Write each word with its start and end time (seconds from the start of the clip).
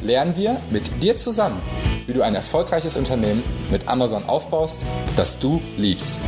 lernen 0.00 0.36
wir 0.36 0.60
mit 0.70 1.02
dir 1.02 1.16
zusammen, 1.16 1.60
wie 2.06 2.12
du 2.12 2.22
ein 2.22 2.34
erfolgreiches 2.34 2.96
Unternehmen 2.96 3.42
mit 3.70 3.88
Amazon 3.88 4.24
aufbaust, 4.26 4.80
das 5.16 5.38
du 5.38 5.60
liebst. 5.76 6.20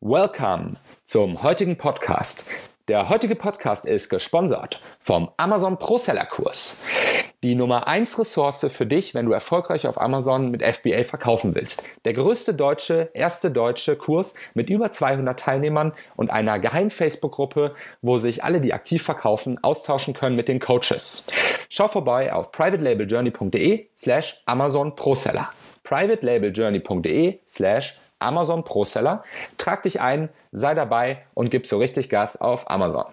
Welcome 0.00 0.76
zum 1.04 1.42
heutigen 1.42 1.76
Podcast. 1.76 2.46
Der 2.88 3.08
heutige 3.08 3.34
Podcast 3.34 3.86
ist 3.86 4.10
gesponsert 4.10 4.80
vom 4.98 5.30
Amazon 5.36 5.78
Pro 5.78 5.98
Seller 5.98 6.26
Kurs. 6.26 6.78
Die 7.44 7.56
Nummer 7.56 7.86
1 7.88 8.18
Ressource 8.18 8.66
für 8.70 8.86
dich, 8.86 9.12
wenn 9.12 9.26
du 9.26 9.32
erfolgreich 9.32 9.86
auf 9.86 10.00
Amazon 10.00 10.50
mit 10.50 10.62
FBA 10.62 11.04
verkaufen 11.04 11.54
willst. 11.54 11.84
Der 12.06 12.14
größte 12.14 12.54
deutsche, 12.54 13.10
erste 13.12 13.50
deutsche 13.50 13.96
Kurs 13.96 14.32
mit 14.54 14.70
über 14.70 14.90
200 14.90 15.38
Teilnehmern 15.38 15.92
und 16.16 16.30
einer 16.30 16.58
geheimen 16.58 16.88
Facebook-Gruppe, 16.88 17.74
wo 18.00 18.16
sich 18.16 18.42
alle, 18.42 18.62
die 18.62 18.72
aktiv 18.72 19.02
verkaufen, 19.02 19.62
austauschen 19.62 20.14
können 20.14 20.36
mit 20.36 20.48
den 20.48 20.58
Coaches. 20.58 21.26
Schau 21.68 21.86
vorbei 21.86 22.32
auf 22.32 22.50
privatelabeljourney.de 22.50 23.88
slash 23.94 24.40
Amazon 24.46 24.96
Pro 24.96 25.14
Seller. 25.14 25.50
privatelabeljourney.de 25.82 27.40
slash 27.46 28.00
Amazon 28.20 28.64
Pro 28.64 28.84
Seller. 28.84 29.22
Trag 29.58 29.82
dich 29.82 30.00
ein, 30.00 30.30
sei 30.52 30.74
dabei 30.74 31.18
und 31.34 31.50
gib 31.50 31.66
so 31.66 31.76
richtig 31.76 32.08
Gas 32.08 32.40
auf 32.40 32.70
Amazon. 32.70 33.04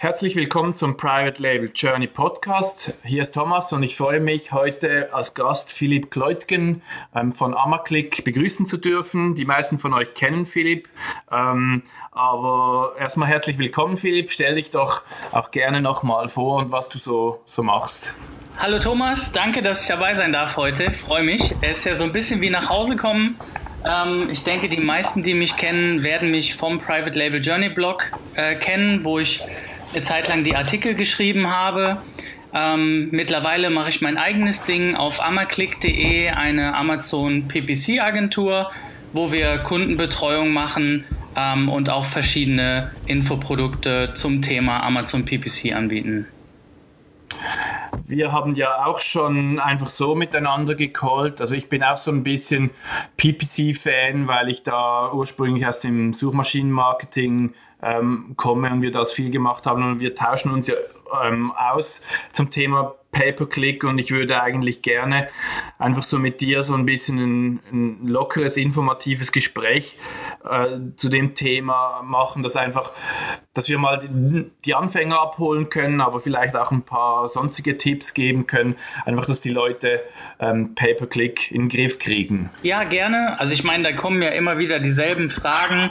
Herzlich 0.00 0.36
willkommen 0.36 0.74
zum 0.74 0.96
Private 0.96 1.42
Label 1.42 1.72
Journey 1.74 2.06
Podcast. 2.06 2.94
Hier 3.02 3.22
ist 3.22 3.32
Thomas 3.32 3.72
und 3.72 3.82
ich 3.82 3.96
freue 3.96 4.20
mich, 4.20 4.52
heute 4.52 5.12
als 5.12 5.34
Gast 5.34 5.72
Philipp 5.72 6.12
Kleutgen 6.12 6.82
ähm, 7.16 7.32
von 7.34 7.52
Amaclick 7.52 8.22
begrüßen 8.22 8.68
zu 8.68 8.76
dürfen. 8.76 9.34
Die 9.34 9.44
meisten 9.44 9.78
von 9.78 9.92
euch 9.92 10.14
kennen 10.14 10.46
Philipp. 10.46 10.88
Ähm, 11.32 11.82
aber 12.12 12.92
erstmal 12.96 13.26
herzlich 13.26 13.58
willkommen, 13.58 13.96
Philipp. 13.96 14.30
Stell 14.30 14.54
dich 14.54 14.70
doch 14.70 15.02
auch 15.32 15.50
gerne 15.50 15.80
nochmal 15.80 16.28
vor 16.28 16.58
und 16.58 16.70
was 16.70 16.88
du 16.88 16.98
so, 16.98 17.42
so 17.44 17.64
machst. 17.64 18.14
Hallo 18.56 18.78
Thomas, 18.78 19.32
danke, 19.32 19.62
dass 19.62 19.82
ich 19.82 19.88
dabei 19.88 20.14
sein 20.14 20.32
darf 20.32 20.56
heute. 20.56 20.92
Freue 20.92 21.24
mich. 21.24 21.56
Es 21.60 21.78
ist 21.78 21.84
ja 21.86 21.94
so 21.96 22.04
ein 22.04 22.12
bisschen 22.12 22.40
wie 22.40 22.50
nach 22.50 22.70
Hause 22.70 22.94
kommen 22.94 23.36
ähm, 23.84 24.28
ich 24.30 24.42
denke, 24.42 24.68
die 24.68 24.80
meisten, 24.80 25.22
die 25.22 25.34
mich 25.34 25.56
kennen, 25.56 26.02
werden 26.02 26.30
mich 26.30 26.54
vom 26.54 26.80
Private 26.80 27.16
Label 27.16 27.40
Journey 27.40 27.68
Blog 27.68 28.12
äh, 28.34 28.56
kennen, 28.56 29.04
wo 29.04 29.18
ich 29.18 29.42
eine 29.92 30.02
Zeit 30.02 30.28
lang 30.28 30.44
die 30.44 30.56
Artikel 30.56 30.94
geschrieben 30.94 31.50
habe. 31.50 31.98
Ähm, 32.54 33.08
mittlerweile 33.10 33.70
mache 33.70 33.90
ich 33.90 34.00
mein 34.00 34.16
eigenes 34.16 34.64
Ding 34.64 34.94
auf 34.94 35.22
amaclick.de, 35.22 36.30
eine 36.30 36.74
Amazon 36.74 37.46
PPC 37.48 38.00
Agentur, 38.00 38.70
wo 39.12 39.32
wir 39.32 39.58
Kundenbetreuung 39.58 40.52
machen 40.52 41.04
ähm, 41.36 41.68
und 41.68 41.90
auch 41.90 42.04
verschiedene 42.04 42.92
Infoprodukte 43.06 44.12
zum 44.14 44.42
Thema 44.42 44.82
Amazon 44.82 45.24
PPC 45.24 45.74
anbieten. 45.74 46.26
Wir 48.06 48.32
haben 48.32 48.54
ja 48.54 48.86
auch 48.86 49.00
schon 49.00 49.60
einfach 49.60 49.90
so 49.90 50.14
miteinander 50.14 50.74
gecallt. 50.74 51.42
Also 51.42 51.54
ich 51.54 51.68
bin 51.68 51.82
auch 51.82 51.98
so 51.98 52.10
ein 52.10 52.22
bisschen 52.22 52.70
PPC-Fan, 53.18 54.26
weil 54.26 54.48
ich 54.48 54.62
da 54.62 55.12
ursprünglich 55.12 55.66
aus 55.66 55.80
dem 55.80 56.14
Suchmaschinenmarketing 56.14 57.52
ähm, 57.82 58.34
komme 58.36 58.70
und 58.72 58.82
wir 58.82 58.90
das 58.90 59.12
viel 59.12 59.30
gemacht 59.30 59.66
haben 59.66 59.82
und 59.82 60.00
wir 60.00 60.14
tauschen 60.14 60.52
uns 60.52 60.66
ja 60.66 60.74
ähm, 61.24 61.52
aus 61.52 62.00
zum 62.32 62.50
Thema 62.50 62.94
Pay-per-Click 63.10 63.84
und 63.84 63.98
ich 63.98 64.10
würde 64.10 64.42
eigentlich 64.42 64.82
gerne 64.82 65.28
einfach 65.78 66.02
so 66.02 66.18
mit 66.18 66.42
dir 66.42 66.62
so 66.62 66.74
ein 66.74 66.84
bisschen 66.84 67.18
ein, 67.18 67.60
ein 67.72 68.06
lockeres, 68.06 68.58
informatives 68.58 69.32
Gespräch 69.32 69.96
äh, 70.48 70.76
zu 70.94 71.08
dem 71.08 71.34
Thema 71.34 72.02
machen, 72.04 72.42
dass 72.42 72.56
einfach, 72.56 72.92
dass 73.54 73.68
wir 73.70 73.78
mal 73.78 73.98
die, 73.98 74.50
die, 74.64 74.74
Anfänger 74.74 75.20
abholen 75.20 75.70
können, 75.70 76.02
aber 76.02 76.20
vielleicht 76.20 76.54
auch 76.54 76.70
ein 76.70 76.82
paar 76.82 77.28
sonstige 77.28 77.78
Tipps 77.78 78.12
geben 78.12 78.46
können, 78.46 78.76
einfach, 79.06 79.24
dass 79.24 79.40
die 79.40 79.50
Leute 79.50 80.02
ähm, 80.38 80.74
Pay-per-Click 80.74 81.50
in 81.50 81.62
den 81.62 81.68
Griff 81.70 81.98
kriegen. 81.98 82.50
Ja, 82.62 82.84
gerne. 82.84 83.40
Also 83.40 83.54
ich 83.54 83.64
meine, 83.64 83.84
da 83.84 83.92
kommen 83.92 84.20
ja 84.20 84.30
immer 84.30 84.58
wieder 84.58 84.80
dieselben 84.80 85.30
Fragen. 85.30 85.90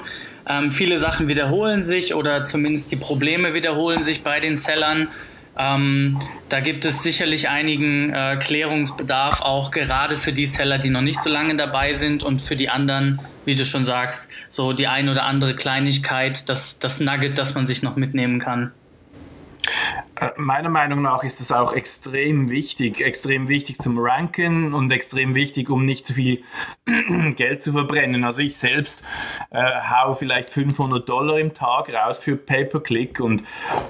Ähm, 0.49 0.71
viele 0.71 0.97
Sachen 0.97 1.27
wiederholen 1.27 1.83
sich 1.83 2.15
oder 2.15 2.43
zumindest 2.43 2.91
die 2.91 2.95
Probleme 2.95 3.53
wiederholen 3.53 4.03
sich 4.03 4.23
bei 4.23 4.39
den 4.39 4.57
Sellern. 4.57 5.09
Ähm, 5.57 6.21
da 6.49 6.59
gibt 6.59 6.85
es 6.85 7.01
sicherlich 7.01 7.49
einigen 7.49 8.13
äh, 8.13 8.37
Klärungsbedarf, 8.39 9.41
auch 9.41 9.71
gerade 9.71 10.17
für 10.17 10.31
die 10.31 10.45
Seller, 10.45 10.77
die 10.77 10.89
noch 10.89 11.01
nicht 11.01 11.21
so 11.21 11.29
lange 11.29 11.55
dabei 11.55 11.95
sind 11.95 12.23
und 12.23 12.41
für 12.41 12.55
die 12.55 12.69
anderen, 12.69 13.19
wie 13.45 13.55
du 13.55 13.65
schon 13.65 13.83
sagst, 13.83 14.29
so 14.47 14.73
die 14.73 14.87
ein 14.87 15.09
oder 15.09 15.23
andere 15.23 15.55
Kleinigkeit, 15.55 16.47
das, 16.47 16.79
das 16.79 16.99
Nugget, 16.99 17.37
das 17.37 17.55
man 17.55 17.65
sich 17.65 17.81
noch 17.81 17.95
mitnehmen 17.95 18.39
kann. 18.39 18.71
Äh, 20.19 20.29
meiner 20.37 20.69
Meinung 20.69 21.01
nach 21.01 21.23
ist 21.23 21.41
das 21.41 21.51
auch 21.51 21.73
extrem 21.73 22.49
wichtig, 22.49 23.01
extrem 23.01 23.47
wichtig 23.47 23.77
zum 23.79 23.99
Ranken 23.99 24.73
und 24.73 24.91
extrem 24.91 25.35
wichtig, 25.35 25.69
um 25.69 25.85
nicht 25.85 26.05
zu 26.05 26.13
viel 26.13 26.43
Geld 27.35 27.63
zu 27.63 27.71
verbrennen. 27.71 28.23
Also 28.23 28.41
ich 28.41 28.57
selbst 28.57 29.03
äh, 29.51 29.61
hau 29.61 30.13
vielleicht 30.13 30.49
500 30.49 31.07
Dollar 31.07 31.39
im 31.39 31.53
Tag 31.53 31.93
raus 31.93 32.19
für 32.19 32.35
Pay-per-Click 32.35 33.19
und 33.19 33.41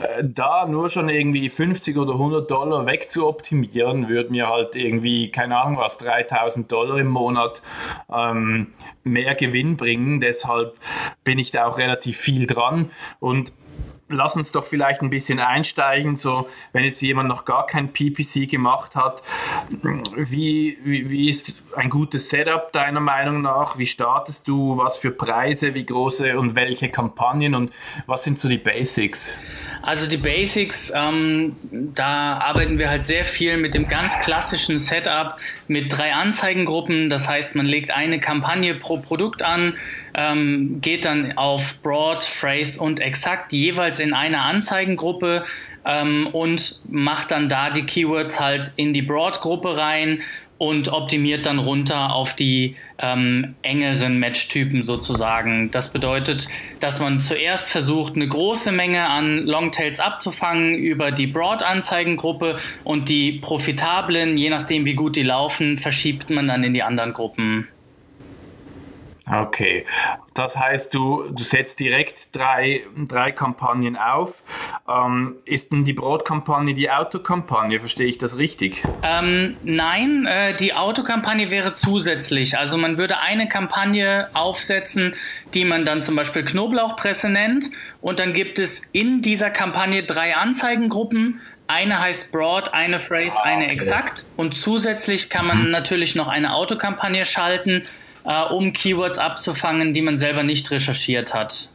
äh, 0.02 0.24
da 0.24 0.66
nur 0.66 0.90
schon 0.90 1.10
irgendwie 1.10 1.50
50 1.50 1.98
oder 1.98 2.14
100 2.14 2.50
Dollar 2.50 2.86
wegzuoptimieren, 2.86 4.10
würde 4.10 4.32
mir 4.32 4.50
halt 4.50 4.76
irgendwie, 4.76 5.32
keine 5.32 5.58
Ahnung 5.58 5.78
was, 5.78 5.98
3000 5.98 6.72
Dollar 6.72 6.98
im 6.98 7.08
Monat 7.08 7.62
ähm, 8.14 8.74
mehr 9.04 9.36
Gewinn 9.36 9.78
bringen. 9.78 10.20
Deshalb 10.20 10.78
bin 11.24 11.40
ich 11.40 11.52
da 11.52 11.66
auch 11.66 11.78
relativ 11.78 12.18
viel 12.18 12.48
dran 12.48 12.92
und 13.20 13.54
lass 14.10 14.36
uns 14.36 14.52
doch 14.52 14.64
vielleicht 14.64 15.02
ein 15.02 15.10
bisschen 15.10 15.40
einsteigen, 15.40 16.18
so 16.18 16.48
wenn 16.74 16.84
jetzt 16.84 17.02
jemand 17.02 17.30
noch 17.30 17.46
gar 17.46 17.66
kein 17.66 17.92
PPC 17.92 18.50
gemacht 18.50 18.96
hat, 18.96 19.22
wie, 20.16 20.78
wie, 20.84 21.10
wie 21.10 21.30
ist 21.30 21.62
ein 21.76 21.90
gutes 21.90 22.30
Setup 22.30 22.72
deiner 22.72 23.00
Meinung 23.00 23.42
nach? 23.42 23.78
Wie 23.78 23.86
startest 23.86 24.48
du? 24.48 24.78
Was 24.78 24.98
für 24.98 25.12
Preise? 25.12 25.76
Wie 25.76 25.86
große 25.86 26.40
und 26.40 26.56
welche 26.56 26.90
Kampagnen? 26.90 27.56
Und 27.56 27.72
was 28.06 28.24
sind 28.24 28.40
so 28.40 28.48
die 28.50 28.58
Basics? 28.58 29.38
Also 29.82 30.10
die 30.10 30.18
Basics, 30.18 30.92
ähm, 30.96 31.56
da 31.72 32.40
arbeiten 32.40 32.78
wir 32.78 32.90
halt 32.90 33.06
sehr 33.06 33.26
viel 33.26 33.58
mit 33.58 33.74
dem 33.74 33.88
ganz 33.88 34.20
klassischen 34.20 34.80
Setup 34.80 35.38
mit 35.68 35.96
drei 35.96 36.14
Anzeigengruppen. 36.14 37.10
Das 37.10 37.30
heißt, 37.30 37.56
man 37.56 37.66
legt 37.66 37.92
eine 37.92 38.20
Kampagne 38.20 38.76
pro 38.76 38.98
Produkt 38.98 39.44
an, 39.44 39.76
ähm, 40.18 40.82
geht 40.82 41.06
dann 41.06 41.38
auf 41.38 41.82
Broad, 41.82 42.24
Phrase 42.24 42.82
und 42.82 43.00
Exakt 43.00 43.54
jeweils 43.54 44.00
in 44.00 44.14
einer 44.14 44.42
Anzeigengruppe 44.42 45.46
ähm, 45.86 46.28
und 46.34 46.82
macht 46.90 47.32
dann 47.32 47.48
da 47.48 47.70
die 47.70 47.84
Keywords 47.84 48.40
halt 48.40 48.74
in 48.76 48.94
die 48.94 49.04
Broad-Gruppe 49.04 49.78
rein 49.78 50.22
und 50.58 50.92
optimiert 50.92 51.46
dann 51.46 51.60
runter 51.60 52.14
auf 52.14 52.36
die 52.36 52.76
ähm, 52.98 53.54
engeren 53.62 54.20
Matchtypen 54.20 54.82
sozusagen. 54.82 55.70
Das 55.70 55.94
bedeutet, 55.94 56.48
dass 56.80 57.00
man 57.00 57.20
zuerst 57.20 57.70
versucht, 57.70 58.16
eine 58.16 58.28
große 58.28 58.72
Menge 58.72 59.08
an 59.08 59.46
Longtails 59.46 60.00
abzufangen 60.00 60.74
über 60.74 61.12
die 61.12 61.28
Broad-Anzeigengruppe 61.28 62.58
und 62.84 63.08
die 63.08 63.34
profitablen, 63.34 64.36
je 64.36 64.50
nachdem 64.50 64.86
wie 64.86 64.96
gut 64.96 65.16
die 65.16 65.22
laufen, 65.22 65.78
verschiebt 65.78 66.32
man 66.32 66.48
dann 66.48 66.64
in 66.64 66.74
die 66.74 66.82
anderen 66.82 67.14
Gruppen. 67.14 67.68
Okay, 69.30 69.86
das 70.34 70.56
heißt, 70.56 70.94
du, 70.94 71.26
du 71.30 71.44
setzt 71.44 71.82
direkt 71.82 72.34
drei, 72.34 72.84
drei 72.96 73.34
Kampagnen 73.34 73.98
auf. 73.98 74.44
Ähm, 74.88 75.36
ist 75.44 75.74
denn 75.74 75.84
die 75.84 75.92
Brotkampagne 75.92 76.74
die 76.74 76.90
Autokampagne? 76.90 77.82
Verstehe 77.82 78.08
ich 78.08 78.18
das 78.18 78.38
richtig? 78.38 78.84
Ähm, 79.04 79.58
nein, 79.64 80.26
äh, 80.26 80.56
die 80.56 80.74
Autokampagne 80.74 81.52
wäre 81.52 81.74
zusätzlich. 81.74 82.58
Also 82.58 82.78
man 82.78 82.98
würde 82.98 83.20
eine 83.20 83.50
Kampagne 83.50 84.30
aufsetzen, 84.34 85.14
die 85.54 85.66
man 85.66 85.84
dann 85.84 86.02
zum 86.02 86.16
Beispiel 86.16 86.46
Knoblauchpresse 86.46 87.30
nennt. 87.30 87.70
Und 88.00 88.20
dann 88.20 88.32
gibt 88.32 88.60
es 88.60 88.82
in 88.94 89.22
dieser 89.22 89.50
Kampagne 89.50 90.04
drei 90.04 90.38
Anzeigengruppen. 90.38 91.42
Eine 91.68 92.00
heißt 92.00 92.32
Broad, 92.32 92.74
eine 92.74 93.00
Phrase, 93.00 93.44
eine 93.44 93.66
ah, 93.66 93.72
Exakt. 93.72 94.26
Und 94.38 94.56
zusätzlich 94.56 95.30
kann 95.30 95.46
man 95.46 95.66
mhm. 95.66 95.72
natürlich 95.72 96.16
noch 96.16 96.30
eine 96.30 96.54
Autokampagne 96.54 97.26
schalten 97.26 97.84
äh, 98.28 98.44
um 98.44 98.74
Keywords 98.74 99.18
abzufangen, 99.18 99.94
die 99.94 100.02
man 100.02 100.18
selber 100.18 100.44
nicht 100.44 100.70
recherchiert 100.70 101.34
hat. 101.34 101.72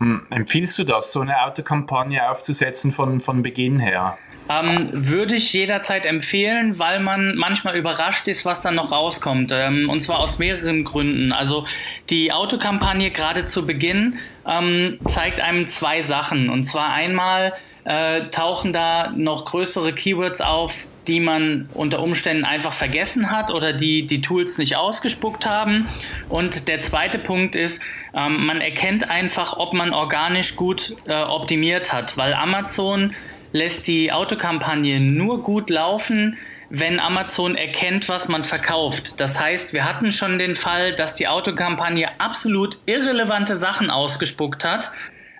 Hm, 0.00 0.26
empfiehlst 0.28 0.78
du 0.78 0.84
das, 0.84 1.12
so 1.12 1.20
eine 1.20 1.42
Autokampagne 1.42 2.28
aufzusetzen 2.28 2.92
von, 2.92 3.20
von 3.20 3.42
Beginn 3.42 3.78
her? 3.78 4.18
Ähm, 4.48 4.90
würde 4.92 5.34
ich 5.34 5.52
jederzeit 5.52 6.06
empfehlen, 6.06 6.78
weil 6.78 7.00
man 7.00 7.34
manchmal 7.36 7.76
überrascht 7.76 8.28
ist, 8.28 8.44
was 8.44 8.62
dann 8.62 8.74
noch 8.74 8.92
rauskommt. 8.92 9.50
Ähm, 9.52 9.88
und 9.88 10.00
zwar 10.00 10.18
aus 10.18 10.38
mehreren 10.38 10.84
Gründen. 10.84 11.32
Also 11.32 11.64
die 12.10 12.32
Autokampagne 12.32 13.10
gerade 13.10 13.46
zu 13.46 13.66
Beginn 13.66 14.18
ähm, 14.46 14.98
zeigt 15.06 15.40
einem 15.40 15.66
zwei 15.66 16.02
Sachen. 16.02 16.50
Und 16.50 16.62
zwar 16.62 16.90
einmal 16.90 17.54
äh, 17.84 18.28
tauchen 18.30 18.72
da 18.72 19.12
noch 19.16 19.46
größere 19.46 19.92
Keywords 19.92 20.40
auf, 20.40 20.86
die 21.08 21.20
man 21.20 21.68
unter 21.74 22.00
Umständen 22.00 22.44
einfach 22.44 22.72
vergessen 22.72 23.30
hat 23.30 23.50
oder 23.50 23.72
die 23.72 24.06
die 24.06 24.20
Tools 24.20 24.58
nicht 24.58 24.76
ausgespuckt 24.76 25.46
haben. 25.46 25.88
Und 26.28 26.68
der 26.68 26.80
zweite 26.80 27.18
Punkt 27.18 27.56
ist, 27.56 27.82
ähm, 28.14 28.46
man 28.46 28.60
erkennt 28.60 29.10
einfach, 29.10 29.56
ob 29.56 29.74
man 29.74 29.92
organisch 29.92 30.56
gut 30.56 30.96
äh, 31.06 31.14
optimiert 31.14 31.92
hat, 31.92 32.16
weil 32.16 32.34
Amazon 32.34 33.14
lässt 33.52 33.88
die 33.88 34.12
Autokampagne 34.12 35.00
nur 35.00 35.42
gut 35.42 35.70
laufen, 35.70 36.36
wenn 36.68 36.98
Amazon 36.98 37.54
erkennt, 37.54 38.08
was 38.08 38.28
man 38.28 38.42
verkauft. 38.42 39.20
Das 39.20 39.38
heißt, 39.38 39.72
wir 39.72 39.84
hatten 39.84 40.10
schon 40.10 40.38
den 40.38 40.56
Fall, 40.56 40.94
dass 40.94 41.14
die 41.14 41.28
Autokampagne 41.28 42.08
absolut 42.20 42.78
irrelevante 42.86 43.56
Sachen 43.56 43.90
ausgespuckt 43.90 44.64
hat, 44.64 44.90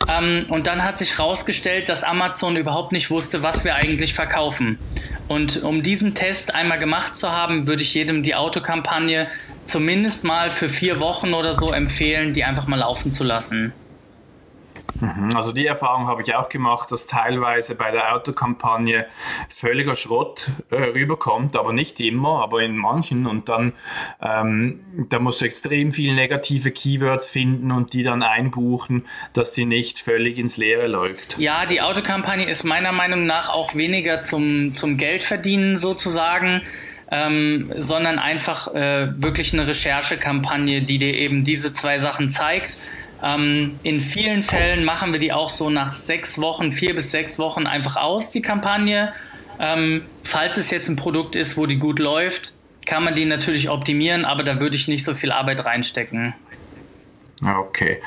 ähm, 0.09 0.45
und 0.49 0.67
dann 0.67 0.85
hat 0.85 0.99
sich 0.99 1.19
herausgestellt, 1.19 1.89
dass 1.89 2.05
Amazon 2.05 2.57
überhaupt 2.57 2.93
nicht 2.93 3.11
wusste, 3.11 3.43
was 3.43 3.65
wir 3.65 3.75
eigentlich 3.75 4.15
verkaufen. 4.15 4.79
Und 5.29 5.63
um 5.63 5.83
diesen 5.83 6.15
Test 6.15 6.55
einmal 6.55 6.79
gemacht 6.79 7.17
zu 7.17 7.33
haben, 7.33 7.67
würde 7.67 7.83
ich 7.83 7.95
jedem 7.95 8.23
die 8.23 8.35
Autokampagne 8.35 9.29
zumindest 9.65 10.25
mal 10.25 10.51
für 10.51 10.69
vier 10.69 11.01
Wochen 11.01 11.35
oder 11.35 11.55
so 11.55 11.73
empfehlen, 11.73 12.33
die 12.33 12.45
einfach 12.45 12.67
mal 12.67 12.79
laufen 12.79 13.11
zu 13.11 13.25
lassen. 13.25 13.73
Mhm. 15.01 15.31
Also 15.35 15.53
die 15.53 15.67
Erfahrung 15.67 16.07
habe 16.07 16.23
ich 16.23 16.35
auch 16.35 16.49
gemacht, 16.49 16.91
dass 16.93 17.07
teilweise 17.07 17.75
bei 17.75 17.91
der 17.91 18.15
Autokampagne 18.15 19.07
völliger 19.49 19.97
Schrott 19.97 20.51
äh, 20.71 20.77
rüberkommt, 20.77 21.57
aber 21.57 21.73
nicht 21.73 22.01
immer, 22.01 22.43
aber 22.43 22.63
in 22.63 22.77
manchen 22.77 23.27
und 23.27 23.49
dann 23.49 23.73
ähm, 24.23 24.81
da 25.09 25.19
musst 25.19 25.41
du 25.41 25.45
extrem 25.45 25.93
viele 25.93 26.15
negative 26.15 26.71
Keywords 26.71 27.31
finden 27.31 27.71
und 27.71 27.93
die 27.93 28.03
dann 28.03 28.23
einbuchen, 28.23 29.05
dass 29.33 29.55
sie 29.55 29.67
nicht 29.67 29.99
völlig 29.99 30.39
ins 30.39 30.57
Leere 30.57 30.87
läuft. 30.87 31.39
Ja, 31.39 31.67
die 31.67 31.81
Autokampagne 31.81 32.49
ist 32.49 32.65
meiner 32.65 32.93
Meinung 32.93 33.27
nach 33.27 33.51
auch 33.51 33.75
weniger 33.75 34.21
zum, 34.21 34.75
zum 34.75 34.97
Geldverdienen 34.97 35.79
sozusagen. 35.79 36.63
Ähm, 37.09 37.73
sondern 37.77 38.19
einfach 38.19 38.75
äh, 38.75 39.23
wirklich 39.23 39.53
eine 39.53 39.69
Recherchekampagne, 39.69 40.83
die 40.83 40.99
dir 40.99 41.15
eben 41.15 41.45
diese 41.45 41.73
zwei 41.73 42.01
Sachen 42.01 42.31
zeigt 42.31 42.79
ähm, 43.27 43.79
in 43.83 44.01
vielen 44.01 44.43
Fällen 44.43 44.85
machen 44.85 45.13
wir 45.13 45.21
die 45.21 45.33
auch 45.33 45.51
so 45.51 45.71
nach 45.71 45.93
sechs 45.93 46.41
Wochen, 46.41 46.71
vier 46.71 46.95
bis 46.95 47.11
sechs 47.11 47.39
Wochen 47.39 47.67
einfach 47.67 47.97
aus, 47.97 48.31
die 48.31 48.43
Kampagne. 48.43 49.13
Ähm, 49.59 50.05
falls 50.23 50.59
es 50.59 50.71
jetzt 50.71 50.89
ein 50.89 50.97
Produkt 50.97 51.35
ist, 51.35 51.57
wo 51.57 51.67
die 51.67 51.79
gut 51.79 51.99
läuft, 51.99 52.55
kann 52.87 53.03
man 53.03 53.15
die 53.15 53.25
natürlich 53.25 53.69
optimieren, 53.69 54.25
aber 54.25 54.45
da 54.45 54.61
würde 54.61 54.77
ich 54.77 54.87
nicht 54.87 55.05
so 55.05 55.15
viel 55.15 55.33
Arbeit 55.33 55.65
reinstecken. 55.65 56.35
Okay. 57.45 58.01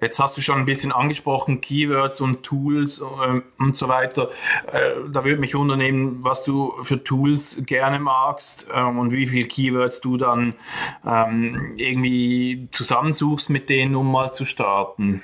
Jetzt 0.00 0.18
hast 0.18 0.36
du 0.36 0.40
schon 0.40 0.58
ein 0.58 0.64
bisschen 0.64 0.90
angesprochen, 0.90 1.60
Keywords 1.60 2.20
und 2.20 2.42
Tools 2.42 3.00
äh, 3.00 3.40
und 3.58 3.76
so 3.76 3.88
weiter. 3.88 4.30
Äh, 4.72 5.08
da 5.12 5.24
würde 5.24 5.40
mich 5.40 5.54
unternehmen, 5.54 6.18
was 6.22 6.42
du 6.42 6.74
für 6.82 7.02
Tools 7.02 7.62
gerne 7.64 8.00
magst 8.00 8.66
ähm, 8.74 8.98
und 8.98 9.12
wie 9.12 9.26
viele 9.26 9.46
Keywords 9.46 10.00
du 10.00 10.16
dann 10.16 10.54
ähm, 11.06 11.74
irgendwie 11.76 12.66
zusammensuchst 12.72 13.50
mit 13.50 13.68
denen, 13.68 13.94
um 13.94 14.10
mal 14.10 14.32
zu 14.32 14.44
starten. 14.44 15.22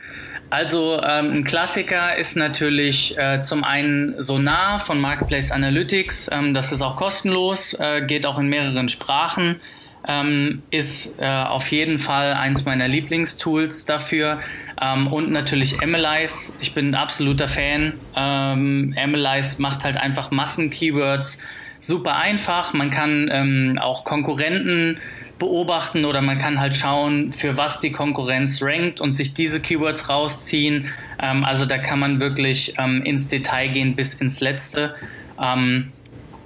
Also 0.50 1.02
ähm, 1.02 1.32
ein 1.32 1.44
Klassiker 1.44 2.16
ist 2.16 2.36
natürlich 2.36 3.18
äh, 3.18 3.40
zum 3.40 3.64
einen 3.64 4.20
Sonar 4.20 4.78
von 4.78 5.00
Marketplace 5.00 5.50
Analytics. 5.50 6.30
Ähm, 6.32 6.54
das 6.54 6.70
ist 6.70 6.80
auch 6.80 6.96
kostenlos, 6.96 7.74
äh, 7.74 8.02
geht 8.02 8.24
auch 8.24 8.38
in 8.38 8.48
mehreren 8.48 8.88
Sprachen 8.88 9.60
ähm, 10.06 10.62
ist 10.70 11.18
äh, 11.18 11.26
auf 11.26 11.70
jeden 11.72 11.98
Fall 11.98 12.34
eins 12.34 12.64
meiner 12.64 12.88
Lieblingstools 12.88 13.86
dafür. 13.86 14.40
Ähm, 14.80 15.06
und 15.08 15.30
natürlich 15.30 15.82
Analyze. 15.82 16.52
Ich 16.60 16.74
bin 16.74 16.90
ein 16.90 16.94
absoluter 16.94 17.48
Fan. 17.48 17.94
Ähm, 18.14 18.94
Analyze 18.96 19.60
macht 19.60 19.84
halt 19.84 19.96
einfach 19.96 20.30
Massen-Keywords 20.30 21.42
super 21.80 22.16
einfach. 22.16 22.72
Man 22.72 22.90
kann 22.90 23.28
ähm, 23.32 23.78
auch 23.80 24.04
Konkurrenten 24.04 24.98
beobachten 25.38 26.04
oder 26.04 26.20
man 26.20 26.38
kann 26.38 26.60
halt 26.60 26.74
schauen, 26.74 27.32
für 27.32 27.56
was 27.56 27.80
die 27.80 27.92
Konkurrenz 27.92 28.60
rankt 28.62 29.00
und 29.00 29.14
sich 29.14 29.34
diese 29.34 29.60
Keywords 29.60 30.08
rausziehen. 30.08 30.86
Ähm, 31.20 31.44
also 31.44 31.64
da 31.64 31.78
kann 31.78 31.98
man 31.98 32.20
wirklich 32.20 32.74
ähm, 32.78 33.02
ins 33.02 33.28
Detail 33.28 33.68
gehen 33.68 33.94
bis 33.94 34.14
ins 34.14 34.40
Letzte. 34.40 34.94
Ähm, 35.40 35.92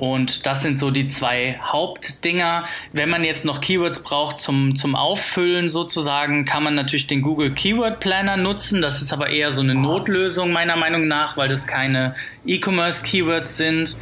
und 0.03 0.47
das 0.47 0.63
sind 0.63 0.81
so 0.81 0.91
die 0.91 1.07
zwei 1.07 1.61
Hauptdinger. 1.63 2.65
Wenn 2.93 3.09
man 3.09 3.23
jetzt 3.23 3.45
noch 3.45 3.61
Keywords 3.61 4.03
braucht 4.03 4.37
zum, 4.37 4.75
zum 4.75 4.97
Auffüllen 4.97 5.69
sozusagen, 5.69 6.45
kann 6.45 6.65
man 6.65 6.75
natürlich 6.75 7.07
den 7.07 7.23
Google 7.23 7.53
Keyword 7.53 8.01
Planner 8.01 8.37
nutzen. 8.37 8.83
Das 8.83 9.01
ist 9.01 9.13
aber 9.13 9.31
eher 9.31 9.53
so 9.53 9.63
eine 9.63 9.77
Notlösung 9.77 10.51
meiner 10.51 10.75
Meinung 10.75 11.07
nach, 11.07 11.37
weil 11.37 11.49
das 11.49 11.69
keine 11.69 12.17
E-Commerce 12.45 13.05
Keywords 13.05 13.57
sind. 13.57 13.97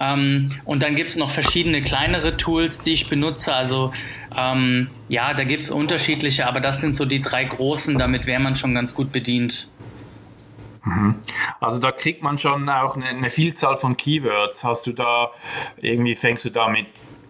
Ähm, 0.00 0.50
und 0.64 0.82
dann 0.82 0.96
gibt 0.96 1.10
es 1.10 1.16
noch 1.16 1.30
verschiedene 1.30 1.82
kleinere 1.82 2.36
Tools, 2.36 2.80
die 2.80 2.94
ich 2.94 3.08
benutze. 3.08 3.54
Also 3.54 3.92
ähm, 4.36 4.88
ja, 5.08 5.34
da 5.34 5.44
gibt 5.44 5.62
es 5.62 5.70
unterschiedliche, 5.70 6.48
aber 6.48 6.58
das 6.58 6.80
sind 6.80 6.96
so 6.96 7.04
die 7.04 7.22
drei 7.22 7.44
großen. 7.44 7.96
Damit 7.96 8.26
wäre 8.26 8.40
man 8.40 8.56
schon 8.56 8.74
ganz 8.74 8.92
gut 8.92 9.12
bedient. 9.12 9.68
Mhm. 10.84 11.16
Also 11.60 11.78
da 11.78 11.92
kriegt 11.92 12.22
man 12.22 12.38
schon 12.38 12.68
auch 12.68 12.96
eine, 12.96 13.06
eine, 13.06 13.30
Vielzahl 13.30 13.76
von 13.76 13.96
Keywords. 13.96 14.64
Hast 14.64 14.86
du 14.86 14.92
da 14.92 15.30
irgendwie, 15.76 16.14
fängst 16.14 16.44
du 16.44 16.50
da 16.50 16.68
mit 16.68 16.86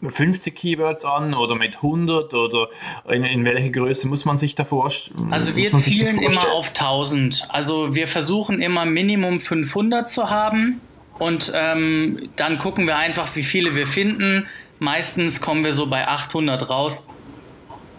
50 0.07 0.55
Keywords 0.55 1.05
an 1.05 1.35
oder 1.35 1.55
mit 1.55 1.77
100 1.77 2.35
oder 2.35 2.69
in, 3.09 3.25
in 3.25 3.45
welche 3.45 3.71
Größe 3.71 4.09
muss 4.09 4.25
man 4.25 4.37
sich 4.37 4.55
da 4.55 4.65
vorstellen? 4.65 5.33
Also 5.33 5.57
wir 5.57 5.75
zielen 5.77 6.21
immer 6.21 6.53
auf 6.53 6.71
1000. 6.71 7.47
Also 7.49 7.95
wir 7.95 8.09
versuchen 8.09 8.61
immer 8.61 8.85
Minimum 8.85 9.41
500 9.41 10.09
zu 10.09 10.31
haben 10.31 10.81
und 11.19 11.53
ähm, 11.55 12.29
dann 12.37 12.59
gucken 12.59 12.87
wir 12.87 12.97
einfach, 12.97 13.35
wie 13.37 13.45
viele 13.45 13.77
wir 13.77 13.87
finden. 13.87 14.47
Meistens 14.81 15.41
kommen 15.41 15.65
wir 15.65 15.73
so 15.73 15.87
bei 15.87 16.09
800 16.09 16.69
raus 16.69 17.07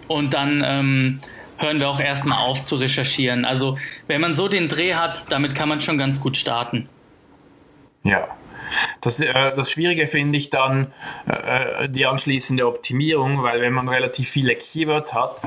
und 0.07 0.33
dann 0.33 0.61
ähm, 0.65 1.21
hören 1.57 1.79
wir 1.79 1.89
auch 1.89 1.99
erstmal 1.99 2.39
auf 2.39 2.63
zu 2.63 2.75
recherchieren. 2.75 3.45
Also 3.45 3.77
wenn 4.07 4.21
man 4.21 4.33
so 4.33 4.47
den 4.47 4.67
Dreh 4.67 4.95
hat, 4.95 5.31
damit 5.31 5.55
kann 5.55 5.69
man 5.69 5.81
schon 5.81 5.97
ganz 5.97 6.21
gut 6.21 6.37
starten. 6.37 6.89
Ja. 8.03 8.27
Das, 9.01 9.19
äh, 9.19 9.53
das 9.55 9.71
Schwierige 9.71 10.07
finde 10.07 10.37
ich 10.37 10.49
dann 10.49 10.91
äh, 11.27 11.88
die 11.88 12.05
anschließende 12.05 12.67
Optimierung, 12.67 13.43
weil 13.43 13.62
wenn 13.62 13.74
man 13.74 13.88
relativ 13.88 14.29
viele 14.29 14.55
Keywords 14.55 15.13
hat, 15.13 15.39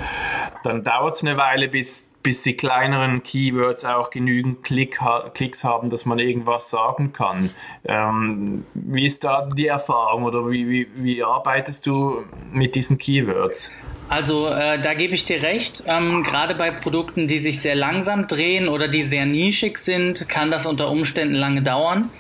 dann 0.63 0.85
dauert 0.85 1.15
es 1.15 1.23
eine 1.23 1.37
Weile, 1.37 1.69
bis, 1.69 2.11
bis 2.23 2.43
die 2.43 2.57
kleineren 2.57 3.23
Keywords 3.23 3.85
auch 3.85 4.11
genügend 4.11 4.63
Klick 4.63 5.01
ha 5.01 5.31
Klicks 5.35 5.65
haben, 5.65 5.91
dass 5.91 6.05
man 6.05 6.19
irgendwas 6.19 6.71
sagen 6.71 7.13
kann. 7.13 7.51
Ähm, 7.85 8.65
wie 8.75 9.07
ist 9.07 9.25
da 9.25 9.49
die 9.53 9.67
Erfahrung 9.67 10.25
oder 10.25 10.49
wie, 10.51 10.69
wie, 10.69 10.89
wie 10.95 11.23
arbeitest 11.23 11.87
du 11.87 12.25
mit 12.53 12.75
diesen 12.75 12.99
Keywords? 12.99 13.73
Also 14.09 14.49
äh, 14.49 14.81
da 14.81 14.95
gebe 14.95 15.15
ich 15.15 15.25
dir 15.25 15.43
recht. 15.43 15.85
Ähm, 15.87 16.23
Gerade 16.23 16.55
bei 16.55 16.71
Produkten, 16.71 17.27
die 17.27 17.39
sich 17.39 17.61
sehr 17.61 17.75
langsam 17.75 18.27
drehen 18.27 18.69
oder 18.69 18.89
die 18.89 19.03
sehr 19.03 19.27
nischig 19.27 19.79
sind, 19.79 20.29
kann 20.29 20.51
das 20.51 20.65
unter 20.65 20.91
Umständen 20.91 21.35
lange 21.35 21.63
dauern. 21.63 22.11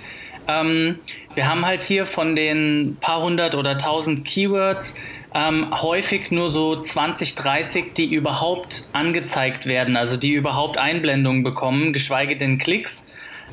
Ähm, 0.47 0.99
wir 1.35 1.49
haben 1.49 1.64
halt 1.64 1.83
hier 1.83 2.04
von 2.04 2.37
den 2.37 2.97
paar 3.00 3.23
hundert 3.23 3.54
oder 3.54 3.78
tausend 3.78 4.25
Keywords 4.25 4.95
ähm, 5.35 5.68
häufig 5.71 6.30
nur 6.30 6.49
so 6.49 6.80
20, 6.80 7.35
30, 7.35 7.95
die 7.95 8.07
überhaupt 8.07 8.88
angezeigt 8.92 9.66
werden, 9.66 9.97
also 9.97 10.16
die 10.16 10.33
überhaupt 10.33 10.78
Einblendungen 10.78 11.42
bekommen, 11.42 11.92
geschweige 11.92 12.37
denn 12.37 12.59
Klicks. 12.59 13.07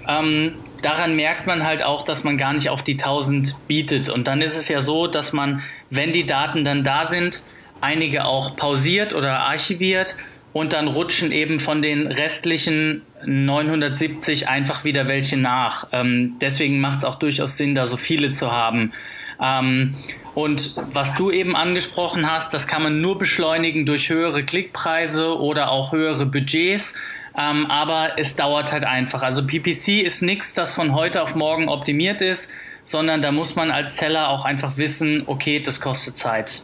Ähm, 0.07 0.55
daran 0.81 1.15
merkt 1.15 1.47
man 1.47 1.65
halt 1.65 1.83
auch, 1.83 2.03
dass 2.03 2.23
man 2.23 2.37
gar 2.37 2.53
nicht 2.53 2.69
auf 2.69 2.81
die 2.83 2.93
1000 2.93 3.55
bietet. 3.67 4.09
Und 4.09 4.27
dann 4.27 4.41
ist 4.41 4.57
es 4.57 4.67
ja 4.67 4.79
so, 4.79 5.07
dass 5.07 5.33
man, 5.33 5.61
wenn 5.89 6.11
die 6.13 6.25
Daten 6.25 6.63
dann 6.63 6.83
da 6.83 7.05
sind, 7.05 7.43
einige 7.85 8.25
auch 8.25 8.57
pausiert 8.57 9.13
oder 9.13 9.41
archiviert 9.41 10.17
und 10.53 10.73
dann 10.73 10.87
rutschen 10.87 11.31
eben 11.31 11.59
von 11.59 11.81
den 11.81 12.07
restlichen 12.07 13.01
970 13.25 14.47
einfach 14.47 14.83
wieder 14.83 15.07
welche 15.07 15.37
nach. 15.37 15.87
Ähm, 15.91 16.35
deswegen 16.41 16.79
macht 16.79 16.99
es 16.99 17.05
auch 17.05 17.15
durchaus 17.15 17.57
Sinn, 17.57 17.75
da 17.75 17.85
so 17.85 17.97
viele 17.97 18.31
zu 18.31 18.51
haben. 18.51 18.91
Ähm, 19.41 19.95
und 20.33 20.75
was 20.93 21.15
du 21.15 21.29
eben 21.29 21.55
angesprochen 21.55 22.29
hast, 22.29 22.53
das 22.53 22.67
kann 22.67 22.83
man 22.83 23.01
nur 23.01 23.19
beschleunigen 23.19 23.85
durch 23.85 24.09
höhere 24.09 24.43
Klickpreise 24.43 25.37
oder 25.39 25.71
auch 25.71 25.91
höhere 25.91 26.25
Budgets. 26.25 26.95
Ähm, 27.37 27.69
aber 27.69 28.17
es 28.17 28.35
dauert 28.35 28.71
halt 28.71 28.85
einfach. 28.85 29.21
Also 29.23 29.45
PPC 29.45 30.01
ist 30.03 30.21
nichts, 30.21 30.53
das 30.53 30.73
von 30.73 30.93
heute 30.93 31.21
auf 31.21 31.35
morgen 31.35 31.67
optimiert 31.67 32.21
ist, 32.21 32.49
sondern 32.85 33.21
da 33.21 33.31
muss 33.31 33.55
man 33.55 33.71
als 33.71 33.97
Seller 33.97 34.29
auch 34.29 34.45
einfach 34.45 34.77
wissen, 34.77 35.23
okay, 35.25 35.59
das 35.59 35.81
kostet 35.81 36.17
Zeit. 36.17 36.63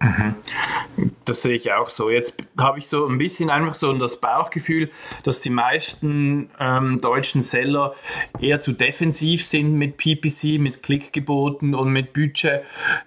Mhm. 0.00 1.15
Das 1.26 1.42
sehe 1.42 1.54
ich 1.54 1.72
auch 1.72 1.88
so. 1.88 2.08
Jetzt 2.08 2.34
habe 2.56 2.78
ich 2.78 2.88
so 2.88 3.06
ein 3.06 3.18
bisschen 3.18 3.50
einfach 3.50 3.74
so 3.74 3.92
das 3.92 4.16
Bauchgefühl, 4.16 4.90
dass 5.24 5.40
die 5.40 5.50
meisten 5.50 6.50
ähm, 6.58 6.98
deutschen 7.00 7.42
Seller 7.42 7.94
eher 8.40 8.60
zu 8.60 8.72
defensiv 8.72 9.44
sind 9.44 9.74
mit 9.74 9.96
PPC, 9.96 10.58
mit 10.60 10.82
Klickgeboten 10.82 11.74
und 11.74 11.92
mit 11.92 12.12
Budget. 12.12 12.62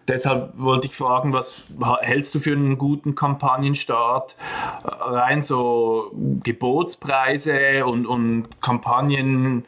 Deshalb 0.08 0.52
wollte 0.58 0.88
ich 0.88 0.96
fragen, 0.96 1.34
was 1.34 1.66
hältst 2.02 2.36
du 2.36 2.40
für 2.40 2.52
einen 2.52 2.78
guten 2.78 3.16
Kampagnenstart? 3.16 4.36
Rein 4.84 5.42
so 5.42 6.12
Gebotspreise 6.44 7.86
und, 7.86 8.06
und 8.06 8.62
Kampagnen, 8.62 9.66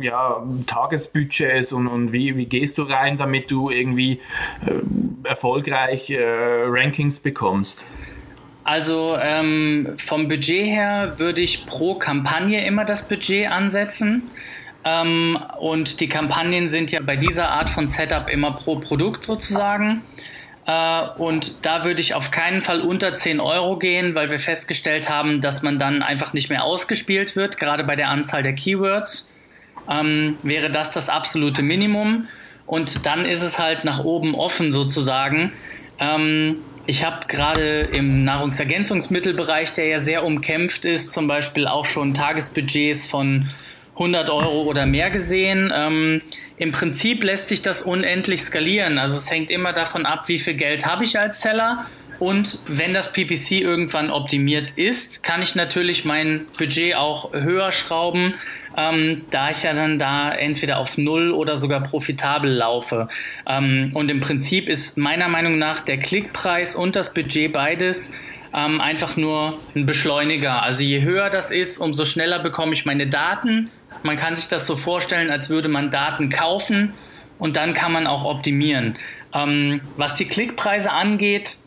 ja, 0.00 0.42
Tagesbudgets 0.66 1.72
und, 1.72 1.88
und 1.88 2.12
wie, 2.12 2.36
wie 2.36 2.46
gehst 2.46 2.78
du 2.78 2.82
rein, 2.82 3.16
damit 3.16 3.50
du 3.50 3.70
irgendwie 3.70 4.20
äh, 4.64 5.28
erfolgreich 5.28 6.10
äh, 6.10 6.22
Rankings 6.66 7.20
bekommst? 7.20 7.63
Also 8.64 9.18
ähm, 9.20 9.94
vom 9.98 10.28
Budget 10.28 10.66
her 10.66 11.14
würde 11.18 11.42
ich 11.42 11.66
pro 11.66 11.96
Kampagne 11.96 12.66
immer 12.66 12.84
das 12.84 13.06
Budget 13.06 13.50
ansetzen. 13.50 14.30
Ähm, 14.84 15.38
und 15.58 16.00
die 16.00 16.08
Kampagnen 16.08 16.68
sind 16.68 16.90
ja 16.90 17.00
bei 17.00 17.16
dieser 17.16 17.50
Art 17.50 17.68
von 17.68 17.88
Setup 17.88 18.28
immer 18.28 18.52
pro 18.52 18.76
Produkt 18.76 19.24
sozusagen. 19.24 20.02
Äh, 20.66 21.02
und 21.18 21.66
da 21.66 21.84
würde 21.84 22.00
ich 22.00 22.14
auf 22.14 22.30
keinen 22.30 22.62
Fall 22.62 22.80
unter 22.80 23.14
10 23.14 23.40
Euro 23.40 23.78
gehen, 23.78 24.14
weil 24.14 24.30
wir 24.30 24.38
festgestellt 24.38 25.10
haben, 25.10 25.42
dass 25.42 25.62
man 25.62 25.78
dann 25.78 26.02
einfach 26.02 26.32
nicht 26.32 26.48
mehr 26.48 26.64
ausgespielt 26.64 27.36
wird, 27.36 27.58
gerade 27.58 27.84
bei 27.84 27.96
der 27.96 28.08
Anzahl 28.08 28.42
der 28.42 28.54
Keywords. 28.54 29.28
Ähm, 29.90 30.38
wäre 30.42 30.70
das 30.70 30.92
das 30.92 31.10
absolute 31.10 31.62
Minimum. 31.62 32.28
Und 32.66 33.04
dann 33.04 33.26
ist 33.26 33.42
es 33.42 33.58
halt 33.58 33.84
nach 33.84 34.04
oben 34.04 34.34
offen 34.34 34.72
sozusagen. 34.72 35.52
Ähm, 35.98 36.56
ich 36.86 37.04
habe 37.04 37.26
gerade 37.26 37.88
im 37.92 38.24
Nahrungsergänzungsmittelbereich, 38.24 39.72
der 39.72 39.86
ja 39.86 40.00
sehr 40.00 40.24
umkämpft 40.24 40.84
ist, 40.84 41.12
zum 41.12 41.26
Beispiel 41.26 41.66
auch 41.66 41.86
schon 41.86 42.14
Tagesbudgets 42.14 43.06
von 43.06 43.48
100 43.94 44.28
Euro 44.30 44.62
oder 44.62 44.86
mehr 44.86 45.10
gesehen. 45.10 45.72
Ähm, 45.74 46.20
Im 46.56 46.72
Prinzip 46.72 47.22
lässt 47.24 47.48
sich 47.48 47.62
das 47.62 47.82
unendlich 47.82 48.42
skalieren. 48.42 48.98
Also 48.98 49.16
es 49.16 49.30
hängt 49.30 49.50
immer 49.50 49.72
davon 49.72 50.04
ab, 50.04 50.28
wie 50.28 50.38
viel 50.38 50.54
Geld 50.54 50.84
habe 50.84 51.04
ich 51.04 51.18
als 51.18 51.40
Seller. 51.40 51.86
Und 52.18 52.60
wenn 52.68 52.94
das 52.94 53.12
PPC 53.12 53.60
irgendwann 53.62 54.10
optimiert 54.10 54.72
ist, 54.72 55.22
kann 55.22 55.42
ich 55.42 55.54
natürlich 55.54 56.04
mein 56.04 56.46
Budget 56.58 56.96
auch 56.96 57.32
höher 57.32 57.72
schrauben 57.72 58.34
ähm, 58.76 59.24
da 59.30 59.50
ich 59.50 59.62
ja 59.62 59.72
dann 59.72 59.98
da 59.98 60.32
entweder 60.32 60.78
auf 60.78 60.98
Null 60.98 61.30
oder 61.32 61.56
sogar 61.56 61.82
profitabel 61.82 62.50
laufe. 62.50 63.08
Ähm, 63.46 63.88
und 63.94 64.10
im 64.10 64.20
Prinzip 64.20 64.68
ist 64.68 64.98
meiner 64.98 65.28
Meinung 65.28 65.58
nach 65.58 65.80
der 65.80 65.98
Klickpreis 65.98 66.74
und 66.74 66.96
das 66.96 67.14
Budget 67.14 67.52
beides 67.52 68.12
ähm, 68.54 68.80
einfach 68.80 69.16
nur 69.16 69.54
ein 69.74 69.86
Beschleuniger. 69.86 70.62
Also 70.62 70.84
je 70.84 71.02
höher 71.02 71.30
das 71.30 71.50
ist, 71.50 71.78
umso 71.78 72.04
schneller 72.04 72.38
bekomme 72.38 72.72
ich 72.72 72.86
meine 72.86 73.06
Daten. 73.06 73.70
Man 74.02 74.16
kann 74.16 74.36
sich 74.36 74.48
das 74.48 74.66
so 74.66 74.76
vorstellen, 74.76 75.30
als 75.30 75.50
würde 75.50 75.68
man 75.68 75.90
Daten 75.90 76.30
kaufen 76.30 76.92
und 77.38 77.56
dann 77.56 77.74
kann 77.74 77.92
man 77.92 78.06
auch 78.06 78.24
optimieren. 78.24 78.96
Ähm, 79.34 79.80
was 79.96 80.16
die 80.16 80.26
Klickpreise 80.26 80.92
angeht, 80.92 81.58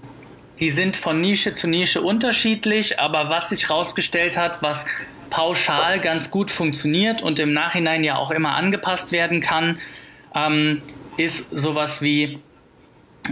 die 0.60 0.70
sind 0.72 0.98
von 0.98 1.22
Nische 1.22 1.54
zu 1.54 1.68
Nische 1.68 2.02
unterschiedlich, 2.02 3.00
aber 3.00 3.30
was 3.30 3.50
sich 3.50 3.70
herausgestellt 3.70 4.38
hat, 4.38 4.64
was 4.64 4.88
pauschal 5.29 6.00
ganz 6.00 6.31
gut 6.31 6.51
funktioniert 6.51 7.22
und 7.22 7.39
im 7.39 7.53
Nachhinein 7.53 8.03
ja 8.03 8.17
auch 8.17 8.31
immer 8.31 8.55
angepasst 8.55 9.12
werden 9.12 9.41
kann, 9.41 9.79
ähm, 10.36 10.81
ist 11.17 11.57
sowas 11.57 12.01
wie 12.01 12.39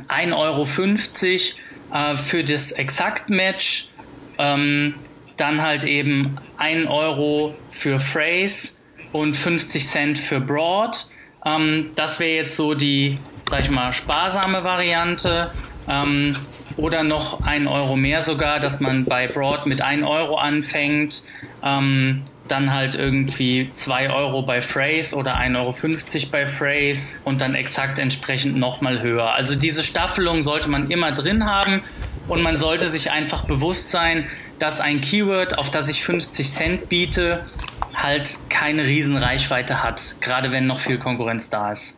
1,50 0.07 0.33
Euro 0.33 2.13
äh, 2.13 2.17
für 2.17 2.43
das 2.43 2.71
Exakt-Match, 2.71 3.89
ähm, 4.37 4.95
dann 5.37 5.61
halt 5.61 5.83
eben 5.83 6.37
1 6.57 6.89
Euro 6.89 7.55
für 7.69 7.99
Phrase 7.99 8.77
und 9.11 9.35
50 9.35 9.87
Cent 9.87 10.19
für 10.19 10.39
Broad. 10.39 11.09
Ähm, 11.45 11.91
das 11.95 12.19
wäre 12.19 12.35
jetzt 12.35 12.55
so 12.55 12.73
die, 12.73 13.17
sag 13.49 13.61
ich 13.61 13.69
mal, 13.69 13.93
sparsame 13.93 14.63
Variante. 14.63 15.51
Ähm, 15.87 16.35
oder 16.77 17.03
noch 17.03 17.41
ein 17.43 17.67
Euro 17.67 17.95
mehr 17.95 18.21
sogar, 18.21 18.59
dass 18.59 18.79
man 18.79 19.05
bei 19.05 19.27
Broad 19.27 19.65
mit 19.65 19.81
1 19.81 20.03
Euro 20.05 20.37
anfängt, 20.37 21.23
ähm, 21.63 22.23
dann 22.47 22.73
halt 22.73 22.95
irgendwie 22.95 23.69
2 23.73 24.11
Euro 24.11 24.43
bei 24.43 24.61
Phrase 24.61 25.15
oder 25.15 25.35
1,50 25.37 25.57
Euro 25.57 26.31
bei 26.31 26.45
Phrase 26.45 27.17
und 27.23 27.41
dann 27.41 27.55
exakt 27.55 27.97
entsprechend 27.97 28.57
nochmal 28.57 29.01
höher. 29.01 29.33
Also 29.33 29.55
diese 29.55 29.83
Staffelung 29.83 30.41
sollte 30.41 30.69
man 30.69 30.91
immer 30.91 31.11
drin 31.11 31.45
haben 31.45 31.81
und 32.27 32.41
man 32.43 32.57
sollte 32.57 32.89
sich 32.89 33.11
einfach 33.11 33.45
bewusst 33.45 33.89
sein, 33.91 34.25
dass 34.59 34.79
ein 34.79 35.01
Keyword, 35.01 35.57
auf 35.57 35.69
das 35.69 35.89
ich 35.89 36.03
50 36.03 36.51
Cent 36.51 36.89
biete, 36.89 37.45
halt 37.93 38.37
keine 38.49 38.83
Riesenreichweite 38.83 39.83
hat, 39.83 40.17
gerade 40.21 40.51
wenn 40.51 40.67
noch 40.67 40.79
viel 40.79 40.97
Konkurrenz 40.97 41.49
da 41.49 41.71
ist. 41.71 41.97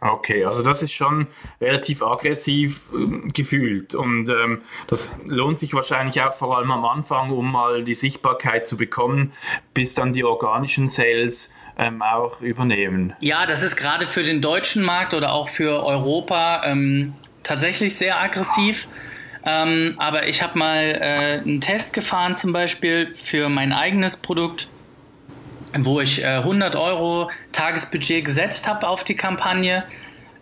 Okay, 0.00 0.44
also 0.44 0.62
das 0.62 0.82
ist 0.82 0.92
schon 0.92 1.26
relativ 1.60 2.02
aggressiv 2.02 2.86
äh, 2.94 3.28
gefühlt 3.34 3.94
und 3.94 4.30
ähm, 4.30 4.62
das 4.86 5.14
lohnt 5.26 5.58
sich 5.58 5.74
wahrscheinlich 5.74 6.22
auch 6.22 6.32
vor 6.32 6.56
allem 6.56 6.70
am 6.70 6.84
Anfang, 6.86 7.30
um 7.30 7.52
mal 7.52 7.84
die 7.84 7.94
Sichtbarkeit 7.94 8.66
zu 8.66 8.78
bekommen, 8.78 9.32
bis 9.74 9.94
dann 9.94 10.14
die 10.14 10.24
organischen 10.24 10.88
Sales 10.88 11.50
ähm, 11.78 12.00
auch 12.00 12.40
übernehmen. 12.40 13.14
Ja, 13.20 13.44
das 13.44 13.62
ist 13.62 13.76
gerade 13.76 14.06
für 14.06 14.24
den 14.24 14.40
deutschen 14.40 14.84
Markt 14.84 15.12
oder 15.12 15.32
auch 15.32 15.48
für 15.50 15.84
Europa 15.84 16.62
ähm, 16.64 17.14
tatsächlich 17.42 17.96
sehr 17.96 18.18
aggressiv. 18.20 18.88
Ähm, 19.44 19.94
aber 19.98 20.28
ich 20.28 20.42
habe 20.42 20.58
mal 20.58 20.82
äh, 20.82 21.40
einen 21.40 21.60
Test 21.60 21.92
gefahren 21.92 22.34
zum 22.34 22.52
Beispiel 22.52 23.14
für 23.14 23.48
mein 23.48 23.72
eigenes 23.72 24.16
Produkt 24.16 24.68
wo 25.78 26.00
ich 26.00 26.22
äh, 26.22 26.26
100 26.26 26.76
Euro 26.76 27.30
Tagesbudget 27.52 28.24
gesetzt 28.24 28.68
habe 28.68 28.88
auf 28.88 29.04
die 29.04 29.14
Kampagne 29.14 29.84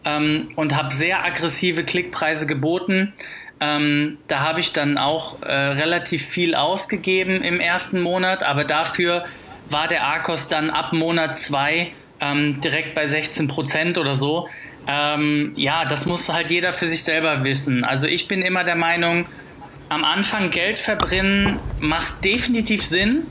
ähm, 0.05 0.51
und 0.57 0.77
habe 0.77 0.95
sehr 0.95 1.25
aggressive 1.25 1.85
Klickpreise 1.85 2.47
geboten. 2.47 3.13
Ähm, 3.61 4.19
da 4.29 4.41
habe 4.41 4.61
ich 4.61 4.73
dann 4.73 4.99
auch 4.99 5.43
äh, 5.43 5.53
relativ 5.53 6.25
viel 6.25 6.55
ausgegeben 6.55 7.43
im 7.43 7.61
ersten 7.61 8.01
Monat, 8.01 8.45
aber 8.45 8.65
dafür 8.65 9.25
war 9.69 9.89
der 9.89 10.05
Arkos 10.05 10.49
dann 10.49 10.71
ab 10.71 10.93
Monat 10.93 11.37
2 11.37 11.91
ähm, 12.21 12.61
direkt 12.61 12.95
bei 12.95 13.07
16 13.07 13.49
Prozent 13.49 13.99
oder 13.99 14.15
so. 14.15 14.49
Ähm, 14.87 15.53
ja, 15.57 15.85
das 15.85 16.07
muss 16.07 16.29
halt 16.33 16.51
jeder 16.51 16.73
für 16.73 16.87
sich 16.87 17.03
selber 17.05 17.45
wissen. 17.45 17.85
Also 17.85 18.07
ich 18.07 18.29
bin 18.29 18.43
immer 18.43 18.65
der 18.65 18.77
Meinung, 18.77 19.27
am 19.89 20.05
Anfang 20.05 20.51
Geld 20.51 20.79
verbrennen 20.79 21.59
macht 21.81 22.25
definitiv 22.25 22.85
Sinn, 22.85 23.27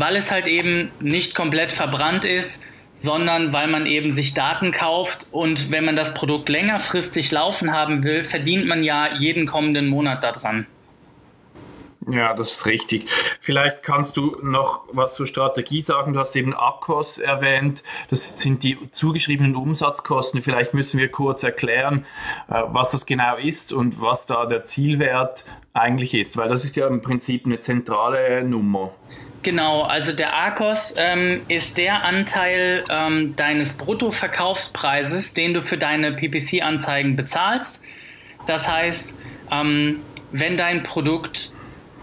weil 0.00 0.16
es 0.16 0.30
halt 0.30 0.46
eben 0.46 0.90
nicht 0.98 1.34
komplett 1.34 1.72
verbrannt 1.72 2.24
ist, 2.24 2.64
sondern 2.94 3.52
weil 3.52 3.68
man 3.68 3.84
eben 3.86 4.10
sich 4.10 4.34
Daten 4.34 4.72
kauft 4.72 5.28
und 5.30 5.70
wenn 5.70 5.84
man 5.84 5.94
das 5.94 6.14
Produkt 6.14 6.48
längerfristig 6.48 7.30
laufen 7.30 7.72
haben 7.72 8.02
will, 8.02 8.24
verdient 8.24 8.66
man 8.66 8.82
ja 8.82 9.14
jeden 9.16 9.46
kommenden 9.46 9.88
Monat 9.88 10.24
daran. 10.24 10.66
Ja, 12.10 12.32
das 12.32 12.52
ist 12.52 12.66
richtig. 12.66 13.06
Vielleicht 13.40 13.82
kannst 13.82 14.16
du 14.16 14.38
noch 14.42 14.84
was 14.90 15.14
zur 15.14 15.26
Strategie 15.26 15.82
sagen. 15.82 16.14
Du 16.14 16.18
hast 16.18 16.34
eben 16.34 16.54
Akkos 16.54 17.18
erwähnt. 17.18 17.84
Das 18.08 18.38
sind 18.38 18.62
die 18.62 18.78
zugeschriebenen 18.90 19.54
Umsatzkosten. 19.54 20.40
Vielleicht 20.40 20.72
müssen 20.72 20.98
wir 20.98 21.10
kurz 21.10 21.42
erklären, 21.42 22.06
äh, 22.48 22.62
was 22.68 22.92
das 22.92 23.04
genau 23.04 23.36
ist 23.36 23.72
und 23.74 24.00
was 24.00 24.24
da 24.24 24.46
der 24.46 24.64
Zielwert 24.64 25.44
eigentlich 25.74 26.14
ist, 26.14 26.38
weil 26.38 26.48
das 26.48 26.64
ist 26.64 26.76
ja 26.76 26.86
im 26.88 27.02
Prinzip 27.02 27.44
eine 27.44 27.58
zentrale 27.58 28.42
Nummer. 28.44 28.92
Genau, 29.42 29.82
also 29.82 30.12
der 30.12 30.34
ARKOS 30.34 30.94
ähm, 30.98 31.40
ist 31.48 31.78
der 31.78 32.04
Anteil 32.04 32.84
ähm, 32.90 33.34
deines 33.36 33.72
Bruttoverkaufspreises, 33.72 35.32
den 35.32 35.54
du 35.54 35.62
für 35.62 35.78
deine 35.78 36.12
PPC-Anzeigen 36.12 37.16
bezahlst. 37.16 37.82
Das 38.46 38.70
heißt, 38.70 39.16
ähm, 39.50 40.00
wenn 40.30 40.58
dein 40.58 40.82
Produkt 40.82 41.52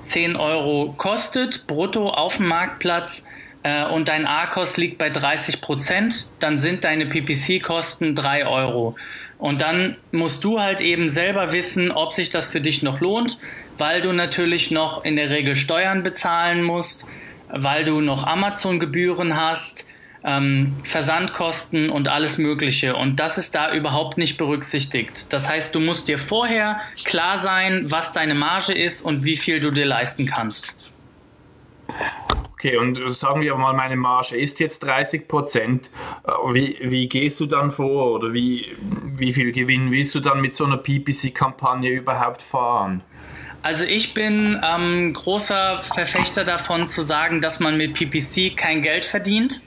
10 0.02 0.36
Euro 0.36 0.96
kostet, 0.98 1.68
brutto 1.68 2.10
auf 2.10 2.38
dem 2.38 2.48
Marktplatz, 2.48 3.28
äh, 3.62 3.86
und 3.86 4.08
dein 4.08 4.26
ARKOS 4.26 4.78
liegt 4.78 4.98
bei 4.98 5.10
30 5.10 5.62
Prozent, 5.62 6.28
dann 6.40 6.58
sind 6.58 6.84
deine 6.86 7.06
PPC-Kosten 7.06 8.16
3 8.16 8.48
Euro. 8.48 8.96
Und 9.38 9.62
dann 9.62 9.98
musst 10.12 10.44
du 10.44 10.60
halt 10.60 10.82
eben 10.82 11.10
selber 11.10 11.52
wissen, 11.52 11.92
ob 11.92 12.14
sich 12.14 12.32
das 12.32 12.50
für 12.50 12.62
dich 12.62 12.82
noch 12.82 13.02
lohnt, 13.02 13.38
weil 13.78 14.02
du 14.02 14.12
natürlich 14.12 14.72
noch 14.72 15.06
in 15.06 15.16
der 15.16 15.30
Regel 15.30 15.56
Steuern 15.56 16.02
bezahlen 16.02 16.64
musst 16.64 17.06
weil 17.50 17.84
du 17.84 18.02
noch 18.02 18.26
Amazon-Gebühren 18.26 19.36
hast, 19.36 19.88
ähm, 20.24 20.76
Versandkosten 20.84 21.90
und 21.90 22.10
alles 22.10 22.38
Mögliche. 22.38 22.96
Und 22.96 23.20
das 23.20 23.38
ist 23.38 23.56
da 23.56 23.74
überhaupt 23.74 24.18
nicht 24.18 24.38
berücksichtigt. 24.38 25.32
Das 25.32 25.50
heißt, 25.50 25.74
du 25.74 25.80
musst 25.80 26.08
dir 26.08 26.18
vorher 26.18 26.80
klar 27.06 27.38
sein, 27.38 27.86
was 27.90 28.14
deine 28.14 28.36
Marge 28.36 28.74
ist 28.74 29.02
und 29.02 29.26
wie 29.26 29.38
viel 29.38 29.60
du 29.60 29.72
dir 29.72 29.86
leisten 29.86 30.26
kannst. 30.26 30.76
Okay, 32.54 32.76
und 32.76 33.00
sagen 33.14 33.42
wir 33.42 33.56
mal, 33.56 33.74
meine 33.74 33.96
Marge 33.96 34.36
ist 34.36 34.60
jetzt 34.60 34.80
30 34.80 35.28
Prozent. 35.28 35.92
Wie, 36.52 36.78
wie 36.82 37.08
gehst 37.08 37.40
du 37.40 37.46
dann 37.46 37.70
vor 37.70 38.14
oder 38.14 38.34
wie, 38.34 38.76
wie 39.16 39.32
viel 39.32 39.52
Gewinn 39.52 39.92
willst 39.92 40.16
du 40.16 40.20
dann 40.20 40.42
mit 40.42 40.56
so 40.56 40.66
einer 40.66 40.78
PPC-Kampagne 40.78 41.92
überhaupt 41.92 42.42
fahren? 42.42 43.04
Also 43.62 43.86
ich 43.86 44.14
bin 44.14 44.62
ähm, 44.64 45.14
großer 45.14 45.82
Verfechter 45.84 46.46
davon 46.46 46.88
zu 46.88 47.04
sagen, 47.04 47.42
dass 47.42 47.60
man 47.60 47.78
mit 47.78 47.94
PPC 47.94 48.56
kein 48.56 48.82
Geld 48.82 49.06
verdient. 49.06 49.62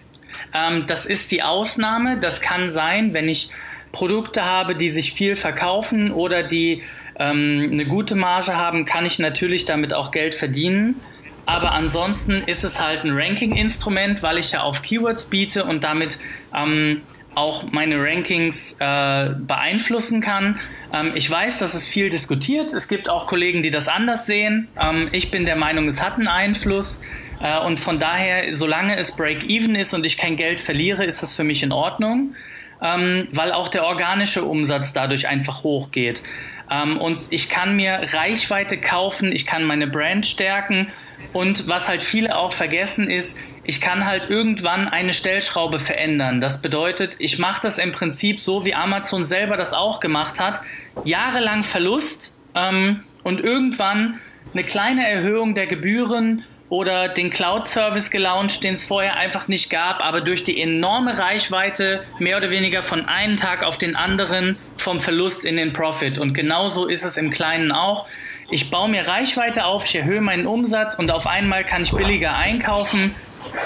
Ähm, 0.55 0.85
das 0.87 1.07
ist 1.07 1.31
die 1.33 1.43
Ausnahme. 1.43 2.19
Das 2.19 2.41
kann 2.41 2.71
sein, 2.71 3.15
wenn 3.15 3.29
ich 3.29 3.51
Produkte 3.93 4.45
habe, 4.45 4.75
die 4.75 4.91
sich 4.91 5.13
viel 5.13 5.37
verkaufen 5.37 6.13
oder 6.13 6.43
die 6.43 6.83
ähm, 7.19 7.69
eine 7.73 7.87
gute 7.87 8.15
Marge 8.15 8.57
haben, 8.57 8.85
kann 8.85 9.05
ich 9.05 9.19
natürlich 9.19 9.65
damit 9.65 9.93
auch 9.93 10.11
Geld 10.11 10.35
verdienen. 10.35 11.01
Aber 11.47 11.73
ansonsten 11.73 12.45
ist 12.47 12.65
es 12.65 12.81
halt 12.81 13.05
ein 13.05 13.11
Ranking-Instrument, 13.11 14.23
weil 14.23 14.39
ich 14.39 14.53
ja 14.53 14.63
auf 14.63 14.83
Keywords 14.83 15.31
biete 15.31 15.65
und 15.65 15.83
damit 15.83 16.19
ähm, 16.55 17.03
auch 17.35 17.65
meine 17.71 18.03
Rankings 18.03 18.77
äh, 18.81 19.31
beeinflussen 19.39 20.21
kann. 20.21 20.59
Ähm, 20.93 21.13
ich 21.15 21.31
weiß, 21.31 21.59
dass 21.59 21.75
es 21.75 21.87
viel 21.87 22.11
diskutiert. 22.11 22.73
Es 22.73 22.89
gibt 22.89 23.09
auch 23.09 23.27
Kollegen, 23.27 23.63
die 23.63 23.71
das 23.71 23.89
anders 23.89 24.27
sehen. 24.27 24.69
Ähm, 24.83 25.09
ich 25.13 25.31
bin 25.31 25.45
der 25.47 25.57
Meinung, 25.57 25.87
es 25.87 26.03
hat 26.03 26.15
einen 26.15 26.29
Einfluss. 26.29 27.01
Äh, 27.41 27.59
und 27.61 27.79
von 27.79 27.99
daher, 27.99 28.55
solange 28.57 28.97
es 28.97 29.13
Break-Even 29.13 29.75
ist 29.75 29.95
und 29.95 30.05
ich 30.05 30.19
kein 30.19 30.37
Geld 30.37 30.61
verliere, 30.61 31.05
ist 31.05 31.23
das 31.23 31.35
für 31.35 31.45
mich 31.45 31.63
in 31.63 31.73
Ordnung, 31.73 32.35
ähm, 32.83 33.29
weil 33.33 33.53
auch 33.53 33.69
der 33.69 33.85
organische 33.85 34.45
Umsatz 34.45 34.93
dadurch 34.93 35.29
einfach 35.29 35.63
hochgeht. 35.63 36.23
Ähm, 36.71 36.99
und 37.01 37.19
ich 37.31 37.49
kann 37.49 37.77
mir 37.77 38.01
Reichweite 38.13 38.79
kaufen, 38.79 39.33
ich 39.33 39.47
kann 39.47 39.65
meine 39.65 39.87
Brand 39.87 40.27
stärken. 40.27 40.89
Und 41.33 41.69
was 41.69 41.89
halt 41.89 42.03
viele 42.03 42.37
auch 42.37 42.53
vergessen 42.53 43.11
ist, 43.11 43.39
ich 43.63 43.81
kann 43.81 44.07
halt 44.07 44.31
irgendwann 44.31 44.89
eine 44.89 45.13
Stellschraube 45.13 45.79
verändern. 45.79 46.41
Das 46.41 46.61
bedeutet, 46.63 47.17
ich 47.19 47.39
mache 47.39 47.61
das 47.63 47.79
im 47.79 47.93
Prinzip 47.93 48.41
so, 48.41 48.65
wie 48.65 48.75
Amazon 48.75 49.25
selber 49.25 49.57
das 49.57 49.73
auch 49.73 50.01
gemacht 50.01 50.41
hat. 50.41 50.61
Jahrelang 51.05 51.63
Verlust 51.63 52.35
ähm, 52.55 53.05
und 53.23 53.41
irgendwann 53.41 54.19
eine 54.53 54.65
kleine 54.65 55.09
Erhöhung 55.09 55.55
der 55.55 55.67
Gebühren 55.67 56.45
oder 56.71 57.09
den 57.09 57.31
Cloud-Service 57.31 58.11
gelauncht, 58.11 58.63
den 58.63 58.75
es 58.75 58.87
vorher 58.87 59.17
einfach 59.17 59.49
nicht 59.49 59.71
gab, 59.71 60.03
aber 60.03 60.21
durch 60.21 60.45
die 60.45 60.61
enorme 60.61 61.19
Reichweite 61.19 62.03
mehr 62.19 62.37
oder 62.37 62.51
weniger 62.51 62.81
von 62.81 63.07
einem 63.07 63.37
Tag 63.37 63.65
auf 63.65 63.77
den 63.77 63.97
anderen 63.97 64.57
vom 64.79 65.01
Verlust 65.01 65.45
in 65.45 65.57
den 65.57 65.73
Profit. 65.73 66.19
Und 66.19 66.33
genauso 66.33 66.87
ist 66.87 67.05
es 67.05 67.17
im 67.17 67.31
Kleinen 67.31 67.73
auch. 67.73 68.07
Ich 68.51 68.71
baue 68.71 68.89
mir 68.89 69.07
Reichweite 69.07 69.65
auf, 69.65 69.87
ich 69.87 69.97
erhöhe 69.97 70.21
meinen 70.21 70.47
Umsatz 70.47 70.97
und 70.97 71.11
auf 71.11 71.27
einmal 71.27 71.65
kann 71.65 71.85
ich 71.85 71.93
billiger 71.93 72.37
einkaufen 72.37 73.15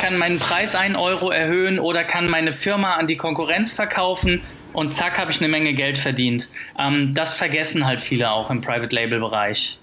kann 0.00 0.16
meinen 0.16 0.38
Preis 0.38 0.74
1 0.74 0.96
Euro 0.96 1.30
erhöhen 1.30 1.78
oder 1.78 2.04
kann 2.04 2.28
meine 2.28 2.52
Firma 2.52 2.94
an 2.94 3.06
die 3.06 3.16
Konkurrenz 3.16 3.74
verkaufen 3.74 4.42
und 4.72 4.94
zack 4.94 5.18
habe 5.18 5.30
ich 5.30 5.40
eine 5.40 5.48
Menge 5.48 5.74
Geld 5.74 5.98
verdient. 5.98 6.50
Ähm, 6.78 7.14
das 7.14 7.34
vergessen 7.34 7.86
halt 7.86 8.00
viele 8.00 8.30
auch 8.30 8.50
im 8.50 8.60
Private 8.60 8.94
Label 8.94 9.20
Bereich. 9.20 9.78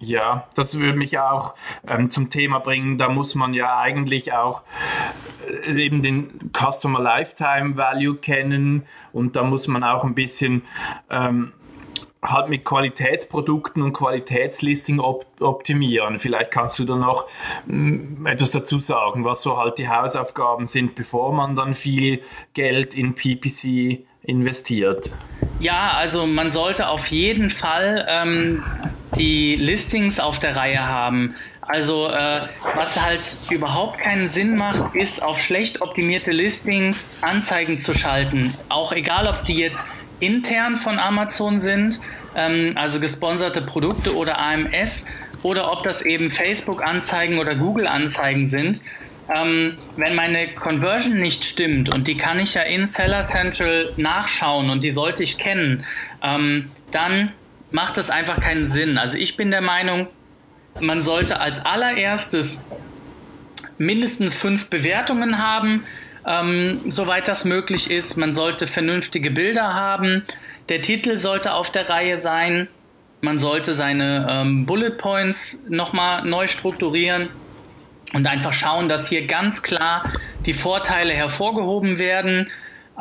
Ja, 0.00 0.46
das 0.54 0.78
würde 0.78 0.96
mich 0.96 1.18
auch 1.18 1.54
ähm, 1.86 2.08
zum 2.08 2.30
Thema 2.30 2.60
bringen. 2.60 2.98
Da 2.98 3.08
muss 3.08 3.34
man 3.34 3.52
ja 3.52 3.78
eigentlich 3.78 4.32
auch 4.32 4.62
äh, 5.66 5.72
eben 5.72 6.02
den 6.02 6.50
Customer 6.52 7.00
Lifetime 7.00 7.76
Value 7.76 8.16
kennen 8.16 8.86
und 9.12 9.34
da 9.34 9.42
muss 9.42 9.66
man 9.66 9.82
auch 9.82 10.04
ein 10.04 10.14
bisschen 10.14 10.62
ähm, 11.10 11.52
halt 12.22 12.48
mit 12.48 12.64
Qualitätsprodukten 12.64 13.82
und 13.82 13.92
Qualitätslisting 13.92 14.98
op 15.00 15.26
optimieren. 15.40 16.18
Vielleicht 16.18 16.50
kannst 16.50 16.78
du 16.80 16.84
da 16.84 16.96
noch 16.96 17.26
mm, 17.66 18.26
etwas 18.26 18.50
dazu 18.50 18.80
sagen, 18.80 19.24
was 19.24 19.42
so 19.42 19.56
halt 19.56 19.78
die 19.78 19.88
Hausaufgaben 19.88 20.66
sind, 20.66 20.96
bevor 20.96 21.32
man 21.32 21.54
dann 21.54 21.74
viel 21.74 22.22
Geld 22.54 22.96
in 22.96 23.14
PPC 23.14 24.04
investiert. 24.22 25.12
Ja, 25.60 25.92
also 25.96 26.26
man 26.26 26.50
sollte 26.50 26.88
auf 26.88 27.06
jeden 27.06 27.50
Fall 27.50 28.06
ähm, 28.08 28.64
die 29.16 29.56
Listings 29.56 30.18
auf 30.18 30.38
der 30.40 30.56
Reihe 30.56 30.86
haben. 30.86 31.34
Also 31.60 32.08
äh, 32.08 32.40
was 32.76 33.04
halt 33.04 33.38
überhaupt 33.50 33.98
keinen 33.98 34.28
Sinn 34.28 34.56
macht, 34.56 34.94
ist 34.94 35.22
auf 35.22 35.38
schlecht 35.38 35.82
optimierte 35.82 36.30
Listings 36.30 37.12
Anzeigen 37.20 37.78
zu 37.78 37.94
schalten. 37.94 38.52
Auch 38.70 38.92
egal, 38.92 39.26
ob 39.26 39.44
die 39.44 39.56
jetzt 39.56 39.84
intern 40.20 40.76
von 40.76 40.98
Amazon 40.98 41.60
sind, 41.60 42.00
ähm, 42.34 42.72
also 42.76 43.00
gesponserte 43.00 43.62
Produkte 43.62 44.14
oder 44.16 44.38
AMS, 44.38 45.06
oder 45.42 45.72
ob 45.72 45.84
das 45.84 46.02
eben 46.02 46.32
Facebook-Anzeigen 46.32 47.38
oder 47.38 47.54
Google-Anzeigen 47.54 48.48
sind. 48.48 48.82
Ähm, 49.32 49.76
wenn 49.96 50.14
meine 50.14 50.48
Conversion 50.54 51.20
nicht 51.20 51.44
stimmt 51.44 51.92
und 51.94 52.08
die 52.08 52.16
kann 52.16 52.40
ich 52.40 52.54
ja 52.54 52.62
in 52.62 52.86
Seller 52.86 53.20
Central 53.20 53.92
nachschauen 53.96 54.70
und 54.70 54.82
die 54.84 54.90
sollte 54.90 55.22
ich 55.22 55.36
kennen, 55.36 55.84
ähm, 56.22 56.70
dann 56.90 57.32
macht 57.70 57.98
das 57.98 58.08
einfach 58.08 58.40
keinen 58.40 58.68
Sinn. 58.68 58.96
Also 58.96 59.18
ich 59.18 59.36
bin 59.36 59.50
der 59.50 59.60
Meinung, 59.60 60.06
man 60.80 61.02
sollte 61.02 61.40
als 61.40 61.64
allererstes 61.64 62.64
mindestens 63.76 64.34
fünf 64.34 64.68
Bewertungen 64.68 65.38
haben, 65.38 65.84
ähm, 66.26 66.80
soweit 66.86 67.28
das 67.28 67.44
möglich 67.44 67.90
ist. 67.90 68.16
Man 68.16 68.34
sollte 68.34 68.66
vernünftige 68.66 69.30
Bilder 69.30 69.74
haben. 69.74 70.24
Der 70.68 70.80
Titel 70.80 71.18
sollte 71.18 71.52
auf 71.52 71.70
der 71.70 71.88
Reihe 71.88 72.18
sein. 72.18 72.68
Man 73.20 73.38
sollte 73.38 73.74
seine 73.74 74.26
ähm, 74.30 74.66
Bullet 74.66 74.90
Points 74.90 75.62
nochmal 75.68 76.24
neu 76.24 76.46
strukturieren 76.46 77.28
und 78.12 78.26
einfach 78.26 78.52
schauen, 78.52 78.88
dass 78.88 79.08
hier 79.08 79.26
ganz 79.26 79.62
klar 79.62 80.04
die 80.46 80.52
Vorteile 80.52 81.12
hervorgehoben 81.12 81.98
werden. 81.98 82.48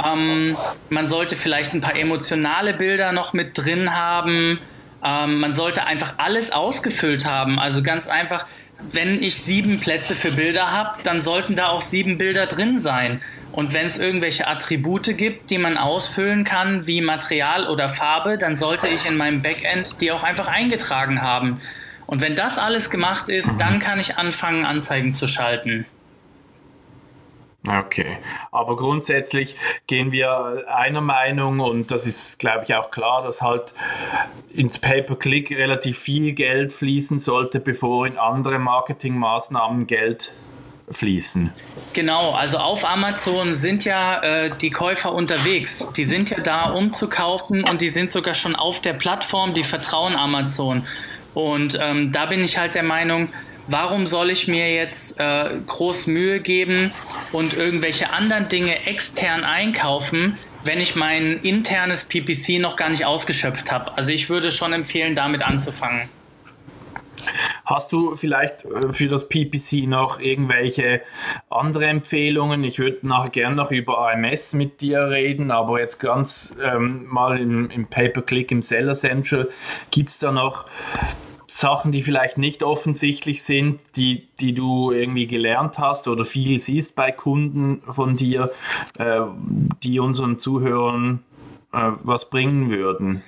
Ähm, 0.04 0.58
man 0.90 1.08
sollte 1.08 1.36
vielleicht 1.36 1.74
ein 1.74 1.82
paar 1.82 1.96
emotionale 1.96 2.74
Bilder 2.74 3.12
noch 3.12 3.34
mit 3.34 3.58
drin 3.58 3.96
haben. 3.96 4.60
Ähm, 5.04 5.40
man 5.40 5.54
sollte 5.54 5.86
einfach 5.86 6.16
alles 6.18 6.52
ausgefüllt 6.52 7.26
haben. 7.26 7.60
Also 7.60 7.84
ganz 7.84 8.08
einfach, 8.08 8.46
wenn 8.80 9.22
ich 9.22 9.42
sieben 9.42 9.80
Plätze 9.80 10.16
für 10.16 10.32
Bilder 10.32 10.72
habe, 10.72 11.00
dann 11.04 11.22
sollten 11.22 11.56
da 11.56 11.68
auch 11.68 11.82
sieben 11.82 12.18
Bilder 12.18 12.46
drin 12.46 12.80
sein. 12.80 13.22
Und 13.52 13.74
wenn 13.74 13.88
es 13.88 13.98
irgendwelche 13.98 14.48
Attribute 14.48 15.18
gibt, 15.18 15.50
die 15.50 15.58
man 15.58 15.78
ausfüllen 15.78 16.44
kann, 16.44 16.86
wie 16.86 17.02
Material 17.02 17.68
oder 17.68 17.90
Farbe, 17.90 18.38
dann 18.38 18.56
sollte 18.56 18.88
ich 18.88 19.08
in 19.08 19.18
meinem 19.18 19.42
Backend 19.42 20.00
die 20.00 20.12
auch 20.12 20.24
einfach 20.24 20.48
eingetragen 20.48 21.22
haben. 21.22 21.60
Und 22.06 22.22
wenn 22.22 22.36
das 22.36 22.58
alles 22.58 22.90
gemacht 22.90 23.30
ist, 23.30 23.58
dann 23.58 23.80
kann 23.80 24.00
ich 24.00 24.18
anfangen, 24.18 24.64
Anzeigen 24.64 25.14
zu 25.14 25.28
schalten. 25.28 25.86
Okay, 27.68 28.18
aber 28.52 28.78
grundsätzlich 28.78 29.56
gehen 29.88 30.12
wir 30.12 30.66
einer 30.68 31.02
Meinung 31.02 31.60
und 31.60 31.92
das 31.92 32.06
ist, 32.06 32.40
glaube 32.40 32.64
ich, 32.64 32.74
auch 32.76 32.92
klar, 32.92 33.24
dass 33.24 33.42
halt 33.42 33.74
ins 34.54 34.80
Pay-per-Click 34.80 35.52
relativ 35.52 36.00
viel 36.00 36.34
Geld 36.34 36.72
fließen 36.72 37.20
sollte, 37.20 37.60
bevor 37.60 38.08
in 38.08 38.18
andere 38.18 38.60
Marketingmaßnahmen 38.60 39.88
Geld 39.88 40.32
fließen. 40.90 41.52
Genau, 41.94 42.32
also 42.32 42.60
auf 42.60 42.86
Amazon 42.86 43.54
sind 43.54 43.84
ja 43.84 44.22
äh, 44.22 44.52
die 44.62 44.70
Käufer 44.70 45.14
unterwegs. 45.14 45.92
Die 45.98 46.06
sind 46.06 46.30
ja 46.30 46.40
da, 46.40 46.72
um 46.72 46.94
zu 46.94 47.10
kaufen 47.10 47.64
und 47.66 47.82
die 47.82 47.90
sind 47.90 48.10
sogar 48.10 48.34
schon 48.34 48.56
auf 48.56 48.80
der 48.82 48.94
Plattform, 48.94 49.54
die 49.54 49.64
vertrauen 49.64 50.16
Amazon. 50.16 50.88
Und 51.34 51.78
ähm, 51.82 52.14
da 52.14 52.26
bin 52.26 52.44
ich 52.44 52.58
halt 52.58 52.74
der 52.74 52.84
Meinung, 52.84 53.30
warum 53.68 54.08
soll 54.08 54.30
ich 54.30 54.48
mir 54.48 54.74
jetzt 54.74 55.20
äh, 55.20 55.52
groß 55.66 56.08
Mühe 56.08 56.40
geben 56.40 56.92
und 57.32 57.54
irgendwelche 57.54 58.12
anderen 58.14 58.50
Dinge 58.50 58.86
extern 58.86 59.44
einkaufen, 59.44 60.38
wenn 60.64 60.80
ich 60.80 60.96
mein 60.96 61.40
internes 61.42 62.06
PPC 62.06 62.60
noch 62.60 62.76
gar 62.76 62.90
nicht 62.90 63.06
ausgeschöpft 63.06 63.72
habe? 63.72 63.98
Also 63.98 64.12
ich 64.12 64.30
würde 64.30 64.52
schon 64.52 64.74
empfehlen, 64.74 65.16
damit 65.16 65.42
anzufangen. 65.42 66.10
Hast 67.66 67.92
du 67.92 68.16
vielleicht 68.16 68.64
äh, 68.64 68.94
für 68.94 69.10
das 69.10 69.28
PPC 69.28 69.88
noch 69.88 70.20
irgendwelche 70.20 71.02
andere 71.50 71.88
Empfehlungen? 71.88 72.64
Ich 72.64 72.80
würde 72.80 73.06
nachher 73.06 73.30
gerne 73.30 73.56
noch 73.56 73.72
über 73.72 74.10
AMS 74.10 74.54
mit 74.54 74.80
dir 74.80 75.10
reden, 75.10 75.52
aber 75.52 75.80
jetzt 75.82 76.00
ganz 76.00 76.56
ähm, 76.64 77.06
mal 77.08 77.38
im, 77.38 77.70
im 77.70 77.88
Pay-per-Click 77.88 78.52
im 78.52 78.62
Seller 78.62 78.96
Central 78.96 79.50
gibt 79.92 80.12
es 80.12 80.20
da 80.20 80.32
noch 80.32 80.66
Sachen, 81.58 81.92
die 81.92 82.04
vielleicht 82.04 82.38
nicht 82.38 82.62
offensichtlich 82.62 83.42
sind, 83.42 83.82
die, 83.96 84.28
die 84.40 84.54
du 84.54 84.92
irgendwie 84.92 85.26
gelernt 85.26 85.80
hast 85.80 86.08
oder 86.08 86.24
viel 86.24 86.60
siehst 86.62 86.94
bei 86.94 87.12
Kunden 87.12 87.82
von 87.92 88.16
dir, 88.16 88.52
äh, 89.00 89.22
die 89.82 90.00
unseren 90.00 90.38
Zuhörern 90.38 91.24
äh, 91.74 91.80
was 92.04 92.30
bringen 92.30 92.70
würden? 92.70 93.24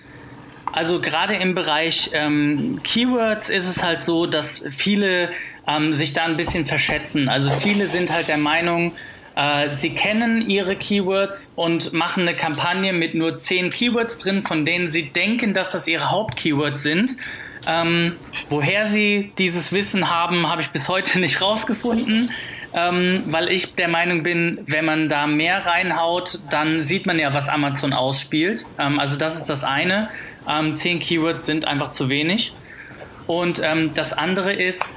Also 0.72 1.02
gerade 1.02 1.34
im 1.34 1.56
Bereich 1.56 2.12
ähm, 2.14 2.80
Keywords 2.84 3.50
ist 3.50 3.68
es 3.68 3.84
halt 3.84 4.04
so, 4.04 4.28
dass 4.28 4.64
viele 4.70 5.32
ähm, 5.68 5.96
sich 5.96 6.14
da 6.14 6.26
ein 6.26 6.38
bisschen 6.38 6.68
verschätzen. 6.68 7.30
Also 7.30 7.50
viele 7.50 7.88
sind 7.88 8.14
halt 8.14 8.28
der 8.28 8.38
Meinung, 8.38 8.92
äh, 9.36 9.74
sie 9.74 9.96
kennen 9.96 10.48
ihre 10.48 10.76
Keywords 10.76 11.54
und 11.56 11.94
machen 11.94 12.28
eine 12.28 12.36
Kampagne 12.36 12.94
mit 12.94 13.16
nur 13.16 13.40
zehn 13.40 13.72
Keywords 13.72 14.20
drin, 14.20 14.44
von 14.44 14.68
denen 14.68 14.88
sie 14.88 15.10
denken, 15.10 15.56
dass 15.56 15.72
das 15.72 15.88
ihre 15.88 16.12
Hauptkeywords 16.12 16.84
sind. 16.84 17.16
Ähm, 17.70 18.16
woher 18.50 18.88
sie 18.88 19.32
dieses 19.38 19.72
Wissen 19.72 20.10
haben, 20.10 20.50
habe 20.50 20.62
ich 20.64 20.70
bis 20.70 20.90
heute 20.90 21.20
nicht 21.20 21.42
rausgefunden. 21.42 22.32
ähm, 22.74 23.24
weil 23.28 23.50
ich 23.50 23.76
der 23.76 23.88
Meinung 23.88 24.22
bin, 24.22 24.60
wenn 24.68 24.86
man 24.86 25.10
da 25.10 25.26
mehr 25.26 25.66
reinhaut, 25.66 26.40
dann 26.52 26.84
sieht 26.84 27.06
man 27.08 27.18
ja, 27.18 27.34
was 27.34 27.50
Amazon 27.50 27.94
ausspielt. 27.94 28.66
Ähm, 28.78 29.00
also 29.00 29.18
das 29.18 29.38
ist 29.38 29.50
das 29.50 29.64
eine. 29.64 30.10
Ähm, 30.48 30.74
zehn 30.74 31.00
Keywords 31.00 31.46
sind 31.46 31.66
einfach 31.66 31.92
zu 31.92 32.10
wenig. 32.10 32.54
Und 33.28 33.62
ähm, 33.64 33.92
das 33.94 34.14
andere 34.14 34.54
ist, 34.54 34.90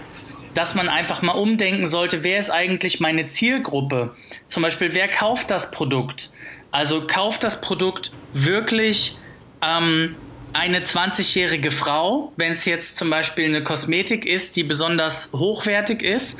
dass 0.54 0.74
man 0.74 0.88
einfach 0.88 1.22
mal 1.22 1.32
umdenken 1.32 1.86
sollte, 1.86 2.24
wer 2.24 2.38
ist 2.38 2.50
eigentlich 2.50 3.00
meine 3.00 3.26
Zielgruppe? 3.26 4.14
Zum 4.46 4.62
Beispiel, 4.62 4.94
wer 4.94 5.08
kauft 5.08 5.50
das 5.50 5.70
Produkt? 5.70 6.30
Also 6.70 7.06
kauft 7.06 7.42
das 7.42 7.60
Produkt 7.60 8.10
wirklich 8.32 9.16
ähm, 9.62 10.16
eine 10.52 10.80
20-jährige 10.80 11.70
Frau, 11.70 12.32
wenn 12.36 12.52
es 12.52 12.64
jetzt 12.64 12.96
zum 12.96 13.10
Beispiel 13.10 13.46
eine 13.46 13.62
Kosmetik 13.62 14.26
ist, 14.26 14.56
die 14.56 14.64
besonders 14.64 15.32
hochwertig 15.32 16.02
ist? 16.02 16.38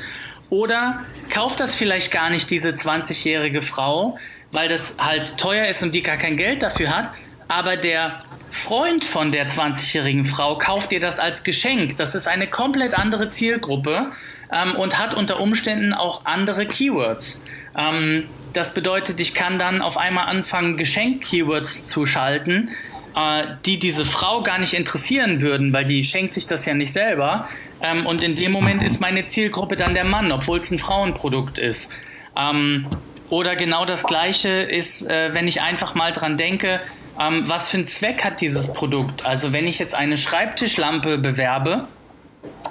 Oder 0.49 1.01
kauft 1.29 1.59
das 1.59 1.73
vielleicht 1.73 2.11
gar 2.11 2.29
nicht 2.29 2.51
diese 2.51 2.69
20-jährige 2.69 3.61
Frau, 3.61 4.17
weil 4.51 4.69
das 4.69 4.95
halt 4.99 5.37
teuer 5.37 5.67
ist 5.67 5.81
und 5.81 5.95
die 5.95 6.03
gar 6.03 6.17
kein 6.17 6.37
Geld 6.37 6.61
dafür 6.61 6.95
hat, 6.95 7.11
aber 7.47 7.75
der 7.75 8.19
Freund 8.51 9.03
von 9.03 9.31
der 9.31 9.47
20-jährigen 9.47 10.23
Frau 10.23 10.57
kauft 10.59 10.91
ihr 10.91 10.99
das 10.99 11.17
als 11.19 11.43
Geschenk. 11.43 11.97
Das 11.97 12.13
ist 12.13 12.27
eine 12.27 12.45
komplett 12.45 12.93
andere 12.93 13.29
Zielgruppe 13.29 14.11
ähm, 14.51 14.75
und 14.75 14.99
hat 14.99 15.15
unter 15.15 15.39
Umständen 15.39 15.91
auch 15.91 16.25
andere 16.25 16.67
Keywords. 16.67 17.41
Ähm, 17.75 18.29
das 18.53 18.75
bedeutet, 18.75 19.19
ich 19.19 19.33
kann 19.33 19.57
dann 19.57 19.81
auf 19.81 19.97
einmal 19.97 20.27
anfangen, 20.27 20.77
Geschenk-Keywords 20.77 21.89
zu 21.89 22.05
schalten, 22.05 22.69
äh, 23.15 23.43
die 23.65 23.79
diese 23.79 24.05
Frau 24.05 24.41
gar 24.41 24.59
nicht 24.59 24.73
interessieren 24.73 25.41
würden, 25.41 25.73
weil 25.73 25.85
die 25.85 26.03
schenkt 26.03 26.33
sich 26.33 26.47
das 26.47 26.65
ja 26.65 26.73
nicht 26.73 26.93
selber. 26.93 27.47
Ähm, 27.81 28.05
und 28.05 28.23
in 28.23 28.35
dem 28.35 28.51
Moment 28.51 28.83
ist 28.83 29.01
meine 29.01 29.25
Zielgruppe 29.25 29.75
dann 29.75 29.93
der 29.93 30.05
Mann, 30.05 30.31
obwohl 30.31 30.59
es 30.59 30.71
ein 30.71 30.79
Frauenprodukt 30.79 31.59
ist. 31.59 31.91
Ähm, 32.35 32.87
oder 33.29 33.55
genau 33.55 33.85
das 33.85 34.03
Gleiche 34.03 34.49
ist, 34.49 35.07
äh, 35.09 35.33
wenn 35.33 35.47
ich 35.47 35.61
einfach 35.61 35.95
mal 35.95 36.11
dran 36.11 36.37
denke, 36.37 36.79
ähm, 37.19 37.43
was 37.47 37.69
für 37.69 37.77
einen 37.77 37.85
Zweck 37.85 38.23
hat 38.23 38.41
dieses 38.41 38.73
Produkt? 38.73 39.25
Also 39.25 39.53
wenn 39.53 39.67
ich 39.67 39.79
jetzt 39.79 39.95
eine 39.95 40.17
Schreibtischlampe 40.17 41.17
bewerbe, 41.17 41.87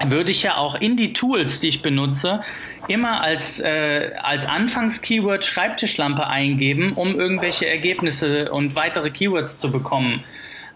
würde 0.04 0.30
ich 0.30 0.42
ja 0.42 0.56
auch 0.56 0.74
in 0.74 0.96
die 0.96 1.12
Tools, 1.12 1.60
die 1.60 1.68
ich 1.68 1.82
benutze, 1.82 2.40
immer 2.88 3.20
als, 3.20 3.60
äh, 3.60 4.10
als 4.20 4.46
Anfangs-Keyword 4.46 5.44
Schreibtischlampe 5.44 6.26
eingeben, 6.26 6.92
um 6.94 7.18
irgendwelche 7.18 7.68
Ergebnisse 7.68 8.50
und 8.50 8.74
weitere 8.74 9.10
Keywords 9.10 9.58
zu 9.58 9.70
bekommen. 9.70 10.24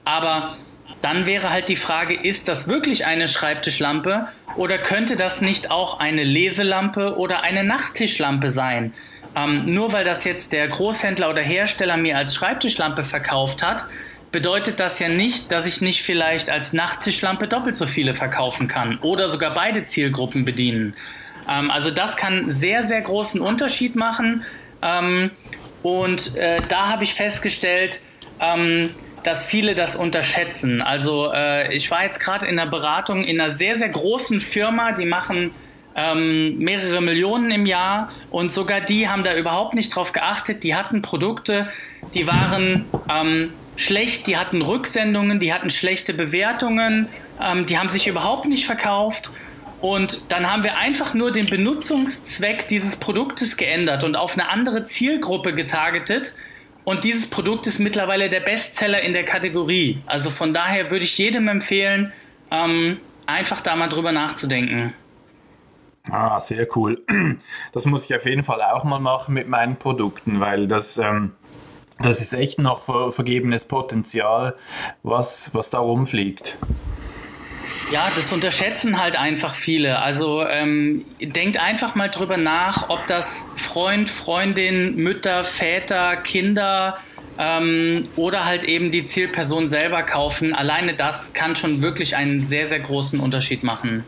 Aber 0.04 0.56
dann 1.02 1.26
wäre 1.26 1.50
halt 1.50 1.68
die 1.68 1.76
Frage, 1.76 2.14
ist 2.14 2.48
das 2.48 2.68
wirklich 2.68 3.06
eine 3.06 3.28
Schreibtischlampe 3.28 4.28
oder 4.56 4.78
könnte 4.78 5.16
das 5.16 5.40
nicht 5.40 5.70
auch 5.70 5.98
eine 6.00 6.24
Leselampe 6.24 7.16
oder 7.16 7.42
eine 7.42 7.64
Nachttischlampe 7.64 8.50
sein? 8.50 8.94
Ähm, 9.34 9.74
nur 9.74 9.92
weil 9.92 10.04
das 10.04 10.24
jetzt 10.24 10.52
der 10.52 10.66
Großhändler 10.66 11.28
oder 11.28 11.42
Hersteller 11.42 11.96
mir 11.96 12.16
als 12.16 12.34
Schreibtischlampe 12.34 13.02
verkauft 13.02 13.62
hat, 13.62 13.86
bedeutet 14.36 14.80
das 14.80 14.98
ja 14.98 15.08
nicht, 15.08 15.50
dass 15.50 15.64
ich 15.64 15.80
nicht 15.80 16.02
vielleicht 16.02 16.50
als 16.50 16.74
Nachttischlampe 16.74 17.48
doppelt 17.48 17.74
so 17.74 17.86
viele 17.86 18.12
verkaufen 18.12 18.68
kann 18.68 18.98
oder 18.98 19.30
sogar 19.30 19.54
beide 19.54 19.84
Zielgruppen 19.84 20.44
bedienen. 20.44 20.94
Ähm, 21.48 21.70
also 21.70 21.90
das 21.90 22.18
kann 22.18 22.50
sehr, 22.50 22.82
sehr 22.82 23.00
großen 23.00 23.40
Unterschied 23.40 23.96
machen. 23.96 24.44
Ähm, 24.82 25.30
und 25.82 26.36
äh, 26.36 26.60
da 26.68 26.88
habe 26.88 27.04
ich 27.04 27.14
festgestellt, 27.14 28.02
ähm, 28.38 28.90
dass 29.22 29.42
viele 29.42 29.74
das 29.74 29.96
unterschätzen. 29.96 30.82
Also 30.82 31.32
äh, 31.32 31.74
ich 31.74 31.90
war 31.90 32.04
jetzt 32.04 32.20
gerade 32.20 32.44
in 32.44 32.58
einer 32.58 32.70
Beratung 32.70 33.24
in 33.24 33.40
einer 33.40 33.50
sehr, 33.50 33.74
sehr 33.74 33.88
großen 33.88 34.42
Firma, 34.42 34.92
die 34.92 35.06
machen 35.06 35.52
ähm, 35.94 36.58
mehrere 36.58 37.00
Millionen 37.00 37.50
im 37.50 37.64
Jahr 37.64 38.12
und 38.30 38.52
sogar 38.52 38.82
die 38.82 39.08
haben 39.08 39.24
da 39.24 39.34
überhaupt 39.34 39.72
nicht 39.72 39.96
drauf 39.96 40.12
geachtet. 40.12 40.62
Die 40.62 40.74
hatten 40.74 41.00
Produkte, 41.00 41.70
die 42.12 42.26
waren 42.26 42.84
ähm, 43.08 43.50
schlecht, 43.76 44.26
die 44.26 44.36
hatten 44.36 44.62
Rücksendungen, 44.62 45.38
die 45.38 45.52
hatten 45.52 45.70
schlechte 45.70 46.14
Bewertungen, 46.14 47.08
ähm, 47.40 47.66
die 47.66 47.78
haben 47.78 47.88
sich 47.88 48.08
überhaupt 48.08 48.46
nicht 48.46 48.66
verkauft. 48.66 49.30
Und 49.80 50.32
dann 50.32 50.50
haben 50.50 50.64
wir 50.64 50.78
einfach 50.78 51.14
nur 51.14 51.32
den 51.32 51.46
Benutzungszweck 51.46 52.66
dieses 52.68 52.96
Produktes 52.96 53.56
geändert 53.56 54.04
und 54.04 54.16
auf 54.16 54.32
eine 54.32 54.48
andere 54.48 54.84
Zielgruppe 54.84 55.54
getargetet. 55.54 56.34
Und 56.84 57.04
dieses 57.04 57.28
Produkt 57.28 57.66
ist 57.66 57.78
mittlerweile 57.78 58.30
der 58.30 58.40
Bestseller 58.40 59.02
in 59.02 59.12
der 59.12 59.24
Kategorie. 59.24 59.98
Also 60.06 60.30
von 60.30 60.54
daher 60.54 60.90
würde 60.90 61.04
ich 61.04 61.18
jedem 61.18 61.48
empfehlen, 61.48 62.12
ähm, 62.50 62.98
einfach 63.26 63.60
da 63.60 63.76
mal 63.76 63.88
drüber 63.88 64.12
nachzudenken. 64.12 64.94
Ah, 66.10 66.38
sehr 66.40 66.66
cool. 66.76 67.02
Das 67.72 67.84
muss 67.86 68.04
ich 68.04 68.14
auf 68.14 68.24
jeden 68.24 68.42
Fall 68.42 68.62
auch 68.62 68.84
mal 68.84 69.00
machen 69.00 69.34
mit 69.34 69.48
meinen 69.48 69.76
Produkten, 69.76 70.40
weil 70.40 70.68
das, 70.68 70.98
ähm, 70.98 71.32
das 71.98 72.20
ist 72.20 72.32
echt 72.32 72.58
noch 72.58 72.84
ver 72.84 73.12
vergebenes 73.12 73.64
Potenzial, 73.64 74.56
was, 75.02 75.50
was 75.54 75.70
da 75.70 75.78
rumfliegt. 75.78 76.56
Ja, 77.90 78.10
das 78.16 78.32
unterschätzen 78.32 79.00
halt 79.00 79.14
einfach 79.14 79.54
viele. 79.54 80.00
Also 80.00 80.44
ähm, 80.44 81.04
denkt 81.20 81.60
einfach 81.60 81.94
mal 81.94 82.08
drüber 82.08 82.36
nach, 82.36 82.88
ob 82.88 83.06
das 83.06 83.46
Freund, 83.54 84.08
Freundin, 84.08 84.96
Mütter, 84.96 85.44
Väter, 85.44 86.16
Kinder 86.16 86.98
ähm, 87.38 88.08
oder 88.16 88.44
halt 88.44 88.64
eben 88.64 88.90
die 88.90 89.04
Zielperson 89.04 89.68
selber 89.68 90.02
kaufen. 90.02 90.52
Alleine 90.52 90.94
das 90.94 91.32
kann 91.32 91.54
schon 91.54 91.80
wirklich 91.80 92.16
einen 92.16 92.40
sehr, 92.40 92.66
sehr 92.66 92.80
großen 92.80 93.20
Unterschied 93.20 93.62
machen. 93.62 94.02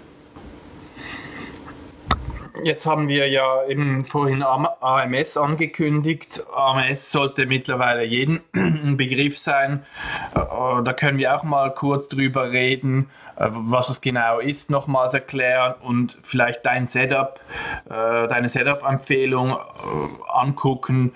Jetzt 2.63 2.87
haben 2.87 3.09
wir 3.09 3.29
ja 3.29 3.65
eben 3.67 4.05
vorhin 4.05 4.43
AMS 4.43 5.37
angekündigt. 5.37 6.45
AMS 6.55 7.13
sollte 7.13 7.47
mittlerweile 7.47 8.05
jeden 8.05 8.41
Begriff 8.97 9.39
sein. 9.39 9.85
Äh, 10.35 10.83
da 10.83 10.93
können 10.93 11.19
wir 11.19 11.37
auch 11.37 11.45
mal 11.45 11.73
kurz 11.75 12.09
drüber 12.09 12.51
reden. 12.51 13.11
Äh, 13.39 13.49
was 13.51 13.89
es 13.89 14.01
genau 14.01 14.41
ist, 14.41 14.71
nochmals 14.71 15.15
erklären 15.15 15.75
und 15.81 16.19
vielleicht 16.23 16.67
dein 16.67 16.89
Setup, 16.89 17.41
äh, 17.87 18.29
deine 18.29 18.49
Setup-Empfehlung 18.49 19.53
äh, 19.53 19.57
angucken. 20.29 21.15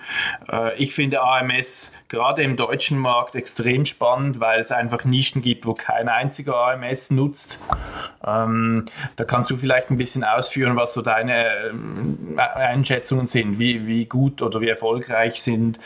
Ich 0.77 0.93
finde 0.93 1.21
AMS 1.21 1.93
gerade 2.09 2.43
im 2.43 2.57
deutschen 2.57 2.99
Markt 2.99 3.35
extrem 3.35 3.85
spannend, 3.85 4.39
weil 4.39 4.59
es 4.59 4.71
einfach 4.71 5.05
Nischen 5.05 5.41
gibt, 5.41 5.65
wo 5.65 5.73
kein 5.73 6.09
einziger 6.09 6.55
AMS 6.55 7.11
nutzt. 7.11 7.59
Ähm, 8.25 8.85
da 9.15 9.23
kannst 9.23 9.49
du 9.49 9.55
vielleicht 9.55 9.89
ein 9.89 9.97
bisschen 9.97 10.23
ausführen, 10.23 10.75
was 10.75 10.93
so 10.93 11.01
deine 11.01 11.73
Einschätzungen 12.37 13.25
sind, 13.25 13.59
wie, 13.59 13.87
wie 13.87 14.05
gut 14.05 14.41
oder 14.41 14.61
wie 14.61 14.69
erfolgreich 14.69 15.41
sind 15.41 15.79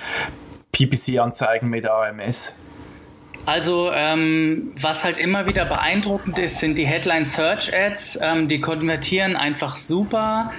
PPC-Anzeigen 0.71 1.69
mit 1.69 1.87
AMS. 1.87 2.55
Also 3.47 3.93
ähm, 3.93 4.73
was 4.75 5.05
halt 5.05 5.17
immer 5.17 5.47
wieder 5.47 5.63
beeindruckend 5.63 6.37
ist, 6.37 6.59
sind 6.59 6.77
die 6.77 6.85
Headline 6.85 7.23
Search 7.23 7.73
Ads. 7.73 8.19
Ähm, 8.21 8.49
die 8.49 8.59
konvertieren 8.59 9.37
einfach 9.37 9.77
super. 9.77 10.51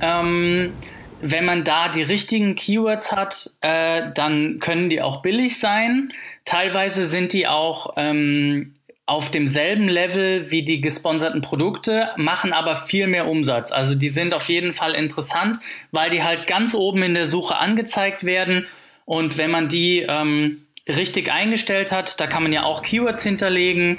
Ähm, 0.00 0.72
wenn 1.20 1.44
man 1.44 1.64
da 1.64 1.88
die 1.88 2.04
richtigen 2.04 2.54
Keywords 2.54 3.10
hat, 3.10 3.50
äh, 3.62 4.12
dann 4.14 4.60
können 4.60 4.88
die 4.90 5.02
auch 5.02 5.22
billig 5.22 5.58
sein. 5.58 6.10
Teilweise 6.44 7.04
sind 7.04 7.32
die 7.32 7.48
auch 7.48 7.94
ähm, 7.96 8.76
auf 9.06 9.32
demselben 9.32 9.88
Level 9.88 10.48
wie 10.52 10.62
die 10.62 10.80
gesponserten 10.80 11.40
Produkte, 11.40 12.10
machen 12.16 12.52
aber 12.52 12.76
viel 12.76 13.08
mehr 13.08 13.26
Umsatz. 13.26 13.72
Also 13.72 13.96
die 13.96 14.08
sind 14.08 14.32
auf 14.32 14.48
jeden 14.48 14.72
Fall 14.72 14.94
interessant, 14.94 15.58
weil 15.90 16.10
die 16.10 16.22
halt 16.22 16.46
ganz 16.46 16.76
oben 16.76 17.02
in 17.02 17.14
der 17.14 17.26
Suche 17.26 17.56
angezeigt 17.56 18.22
werden. 18.22 18.68
Und 19.04 19.36
wenn 19.36 19.50
man 19.50 19.68
die 19.68 20.06
ähm, 20.08 20.65
richtig 20.88 21.32
eingestellt 21.32 21.92
hat, 21.92 22.20
da 22.20 22.26
kann 22.26 22.42
man 22.42 22.52
ja 22.52 22.62
auch 22.62 22.82
Keywords 22.82 23.22
hinterlegen, 23.22 23.98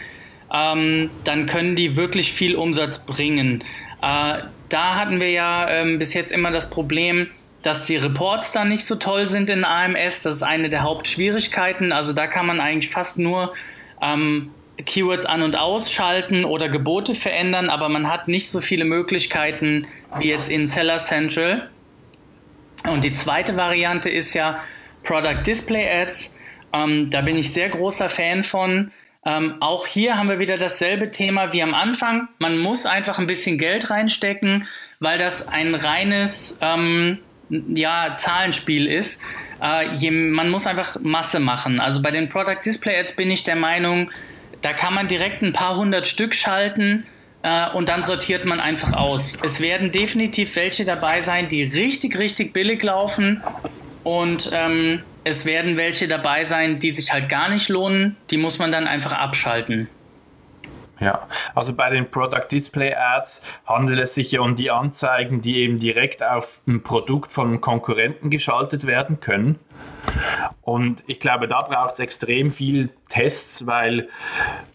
ähm, 0.54 1.10
dann 1.24 1.46
können 1.46 1.76
die 1.76 1.96
wirklich 1.96 2.32
viel 2.32 2.56
Umsatz 2.56 3.00
bringen. 3.00 3.64
Äh, 4.02 4.42
da 4.70 4.96
hatten 4.96 5.20
wir 5.20 5.32
ja 5.32 5.70
ähm, 5.70 6.00
bis 6.00 6.14
jetzt 6.14 6.32
immer 6.32 6.52
das 6.52 6.70
Problem, 6.70 7.30
dass 7.64 7.86
die 7.86 7.98
Reports 7.98 8.52
da 8.54 8.64
nicht 8.64 8.86
so 8.86 8.96
toll 8.96 9.28
sind 9.28 9.50
in 9.50 9.66
AMS. 9.66 10.24
Das 10.24 10.38
ist 10.38 10.44
eine 10.44 10.70
der 10.70 10.84
Hauptschwierigkeiten. 10.84 11.92
Also 11.92 12.14
da 12.14 12.28
kann 12.28 12.46
man 12.46 12.62
eigentlich 12.62 12.90
fast 12.90 13.18
nur 13.18 13.54
ähm, 14.02 14.52
Keywords 14.86 15.26
an- 15.26 15.42
und 15.42 15.58
ausschalten 15.58 16.46
oder 16.46 16.70
Gebote 16.70 17.14
verändern, 17.14 17.70
aber 17.70 17.90
man 17.90 18.10
hat 18.10 18.28
nicht 18.28 18.50
so 18.50 18.62
viele 18.62 18.86
Möglichkeiten 18.86 19.88
wie 20.20 20.30
jetzt 20.30 20.50
in 20.50 20.68
Seller 20.68 20.98
Central. 20.98 21.70
Und 22.90 23.04
die 23.04 23.12
zweite 23.12 23.58
Variante 23.58 24.10
ist 24.10 24.34
ja 24.34 24.60
Product 25.04 25.44
Display 25.46 25.90
Ads. 26.04 26.36
Ähm, 26.78 27.10
da 27.10 27.22
bin 27.22 27.38
ich 27.38 27.54
sehr 27.54 27.70
großer 27.70 28.10
Fan 28.10 28.44
von. 28.44 28.92
Ähm, 29.26 29.56
auch 29.60 29.86
hier 29.88 30.18
haben 30.18 30.30
wir 30.30 30.40
wieder 30.40 30.58
dasselbe 30.58 31.12
Thema 31.12 31.52
wie 31.54 31.62
am 31.62 31.74
Anfang. 31.74 32.30
Man 32.40 32.58
muss 32.60 32.86
einfach 32.86 33.20
ein 33.20 33.28
bisschen 33.28 33.58
Geld 33.58 33.90
reinstecken, 33.90 34.66
weil 35.00 35.18
das 35.18 35.48
ein 35.48 35.76
reines 35.76 36.58
ähm, 36.62 37.20
ja, 37.50 38.16
Zahlenspiel 38.16 38.88
ist. 38.88 39.22
Äh, 39.62 39.94
je, 39.94 40.12
man 40.12 40.50
muss 40.50 40.68
einfach 40.68 40.98
Masse 41.02 41.40
machen. 41.40 41.80
Also 41.80 42.02
bei 42.02 42.12
den 42.12 42.30
Product 42.30 42.62
Display 42.66 43.00
Ads 43.00 43.16
bin 43.16 43.32
ich 43.32 43.44
der 43.44 43.56
Meinung, 43.56 44.12
da 44.62 44.74
kann 44.74 44.94
man 44.94 45.08
direkt 45.08 45.42
ein 45.42 45.54
paar 45.54 45.76
hundert 45.76 46.08
Stück 46.08 46.34
schalten 46.34 47.06
äh, 47.44 47.70
und 47.72 47.90
dann 47.90 48.04
sortiert 48.04 48.46
man 48.46 48.60
einfach 48.60 48.94
aus. 48.94 49.38
Es 49.44 49.62
werden 49.62 49.92
definitiv 49.92 50.56
welche 50.56 50.86
dabei 50.86 51.22
sein, 51.22 51.48
die 51.50 51.64
richtig, 51.64 52.18
richtig 52.18 52.54
billig 52.54 52.84
laufen 52.84 53.44
und 54.04 54.52
ähm, 54.54 55.04
es 55.28 55.46
werden 55.46 55.76
welche 55.76 56.08
dabei 56.08 56.46
sein, 56.46 56.80
die 56.80 56.92
sich 56.92 57.12
halt 57.12 57.28
gar 57.28 57.50
nicht 57.50 57.68
lohnen. 57.68 58.16
Die 58.32 58.38
muss 58.38 58.60
man 58.60 58.72
dann 58.72 58.88
einfach 58.88 59.12
abschalten. 59.12 59.90
Ja, 61.00 61.28
also 61.54 61.74
bei 61.74 61.90
den 61.90 62.10
Product 62.10 62.48
Display 62.50 62.96
Ads 62.96 63.44
handelt 63.66 64.00
es 64.00 64.16
sich 64.16 64.32
ja 64.32 64.42
um 64.42 64.56
die 64.56 64.72
Anzeigen, 64.72 65.42
die 65.42 65.58
eben 65.58 65.80
direkt 65.80 66.24
auf 66.24 66.62
ein 66.66 66.82
Produkt 66.82 67.32
von 67.32 67.62
Konkurrenten 67.62 68.30
geschaltet 68.30 68.88
werden 68.88 69.20
können. 69.20 69.60
Und 70.62 71.04
ich 71.06 71.20
glaube, 71.20 71.48
da 71.48 71.62
braucht 71.62 71.96
es 71.96 72.00
extrem 72.00 72.50
viel 72.50 72.90
Tests, 73.10 73.66
weil 73.66 74.10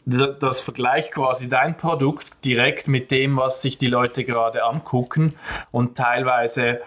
das 0.04 0.62
vergleicht 0.62 1.12
quasi 1.12 1.48
dein 1.48 1.76
Produkt 1.76 2.26
direkt 2.44 2.88
mit 2.88 3.10
dem, 3.10 3.36
was 3.36 3.62
sich 3.62 3.78
die 3.78 3.86
Leute 3.86 4.24
gerade 4.24 4.64
angucken. 4.64 5.34
Und 5.70 5.96
teilweise 5.96 6.80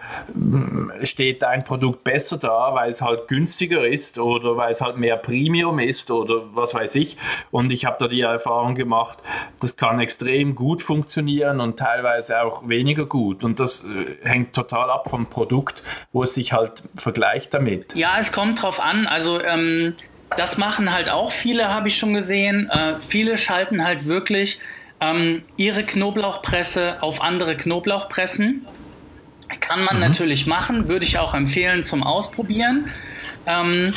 steht 1.02 1.42
dein 1.42 1.64
Produkt 1.64 2.04
besser 2.04 2.36
da, 2.36 2.74
weil 2.74 2.90
es 2.90 3.00
halt 3.00 3.28
günstiger 3.28 3.86
ist 3.86 4.18
oder 4.18 4.56
weil 4.56 4.72
es 4.72 4.80
halt 4.82 4.98
mehr 4.98 5.16
Premium 5.16 5.78
ist 5.78 6.10
oder 6.10 6.42
was 6.54 6.74
weiß 6.74 6.94
ich. 6.96 7.16
Und 7.50 7.72
ich 7.72 7.86
habe 7.86 7.96
da 8.00 8.08
die 8.08 8.20
Erfahrung 8.20 8.74
gemacht, 8.74 9.18
das 9.60 9.76
kann 9.76 9.98
extrem 9.98 10.54
gut 10.54 10.82
funktionieren 10.82 11.60
und 11.60 11.78
teilweise 11.78 12.42
auch 12.42 12.68
weniger 12.68 13.06
gut. 13.06 13.44
Und 13.44 13.60
das 13.60 13.84
äh, 13.84 14.26
hängt 14.26 14.54
total 14.54 14.90
ab 14.90 15.08
vom 15.08 15.26
Produkt, 15.26 15.82
wo 16.12 16.22
es 16.22 16.34
sich 16.34 16.52
halt 16.52 16.82
vergleicht 16.96 17.54
damit. 17.54 17.94
Ja, 17.94 18.16
es 18.18 18.32
kommt 18.32 18.62
drauf 18.62 18.80
an. 18.80 19.06
Also 19.06 19.40
ähm, 19.42 19.94
das 20.36 20.58
machen 20.58 20.92
halt 20.92 21.08
auch 21.08 21.30
viele, 21.30 21.68
habe 21.68 21.88
ich 21.88 21.96
schon 21.96 22.14
gesehen. 22.14 22.68
Äh, 22.70 23.00
viele 23.00 23.38
schalten 23.38 23.84
halt 23.84 24.06
wirklich 24.06 24.58
ähm, 25.00 25.42
ihre 25.56 25.84
Knoblauchpresse 25.84 26.96
auf 27.00 27.22
andere 27.22 27.56
Knoblauchpressen. 27.56 28.66
Kann 29.60 29.84
man 29.84 29.96
mhm. 29.96 30.02
natürlich 30.02 30.46
machen, 30.46 30.88
würde 30.88 31.04
ich 31.04 31.18
auch 31.18 31.34
empfehlen 31.34 31.84
zum 31.84 32.02
Ausprobieren. 32.02 32.90
Ähm, 33.46 33.92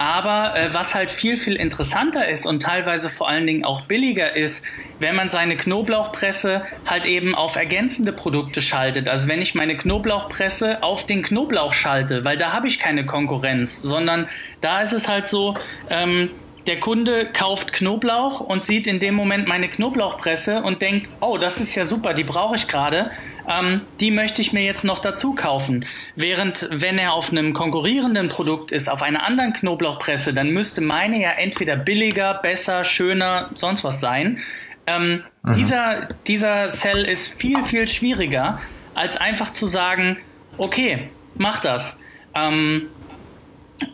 aber 0.00 0.56
äh, 0.56 0.72
was 0.72 0.94
halt 0.94 1.10
viel, 1.10 1.36
viel 1.36 1.56
interessanter 1.56 2.26
ist 2.26 2.46
und 2.46 2.62
teilweise 2.62 3.10
vor 3.10 3.28
allen 3.28 3.46
Dingen 3.46 3.66
auch 3.66 3.82
billiger 3.82 4.34
ist, 4.34 4.64
wenn 4.98 5.14
man 5.14 5.28
seine 5.28 5.58
Knoblauchpresse 5.58 6.62
halt 6.86 7.04
eben 7.04 7.34
auf 7.34 7.56
ergänzende 7.56 8.10
Produkte 8.14 8.62
schaltet. 8.62 9.10
Also 9.10 9.28
wenn 9.28 9.42
ich 9.42 9.54
meine 9.54 9.76
Knoblauchpresse 9.76 10.82
auf 10.82 11.04
den 11.04 11.20
Knoblauch 11.20 11.74
schalte, 11.74 12.24
weil 12.24 12.38
da 12.38 12.54
habe 12.54 12.66
ich 12.66 12.78
keine 12.78 13.04
Konkurrenz, 13.04 13.82
sondern 13.82 14.26
da 14.62 14.80
ist 14.80 14.94
es 14.94 15.06
halt 15.06 15.28
so, 15.28 15.52
ähm, 15.90 16.30
der 16.66 16.80
Kunde 16.80 17.26
kauft 17.26 17.74
Knoblauch 17.74 18.40
und 18.40 18.64
sieht 18.64 18.86
in 18.86 19.00
dem 19.00 19.14
Moment 19.14 19.48
meine 19.48 19.68
Knoblauchpresse 19.68 20.62
und 20.62 20.80
denkt, 20.80 21.10
oh, 21.20 21.36
das 21.36 21.60
ist 21.60 21.74
ja 21.74 21.84
super, 21.84 22.14
die 22.14 22.24
brauche 22.24 22.56
ich 22.56 22.68
gerade 22.68 23.10
ähm, 23.50 23.80
die 23.98 24.10
möchte 24.10 24.40
ich 24.40 24.52
mir 24.52 24.62
jetzt 24.62 24.84
noch 24.84 25.00
dazu 25.00 25.34
kaufen. 25.34 25.84
Während 26.14 26.68
wenn 26.70 26.98
er 26.98 27.12
auf 27.14 27.30
einem 27.30 27.52
konkurrierenden 27.52 28.28
Produkt 28.28 28.70
ist, 28.70 28.88
auf 28.88 29.02
einer 29.02 29.24
anderen 29.24 29.52
Knoblauchpresse, 29.52 30.32
dann 30.32 30.50
müsste 30.50 30.80
meine 30.80 31.20
ja 31.20 31.32
entweder 31.32 31.76
billiger, 31.76 32.34
besser, 32.34 32.84
schöner, 32.84 33.50
sonst 33.54 33.82
was 33.82 34.00
sein. 34.00 34.38
Ähm, 34.86 35.24
mhm. 35.42 35.52
dieser, 35.52 36.08
dieser 36.26 36.68
Cell 36.68 37.04
ist 37.04 37.34
viel, 37.34 37.62
viel 37.62 37.88
schwieriger, 37.88 38.60
als 38.94 39.16
einfach 39.16 39.52
zu 39.52 39.66
sagen, 39.66 40.16
okay, 40.56 41.10
mach 41.34 41.60
das. 41.60 42.00
Ähm, 42.34 42.86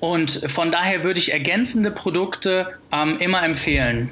und 0.00 0.30
von 0.50 0.70
daher 0.70 1.04
würde 1.04 1.18
ich 1.18 1.32
ergänzende 1.32 1.90
Produkte 1.90 2.74
ähm, 2.92 3.18
immer 3.20 3.42
empfehlen. 3.42 4.10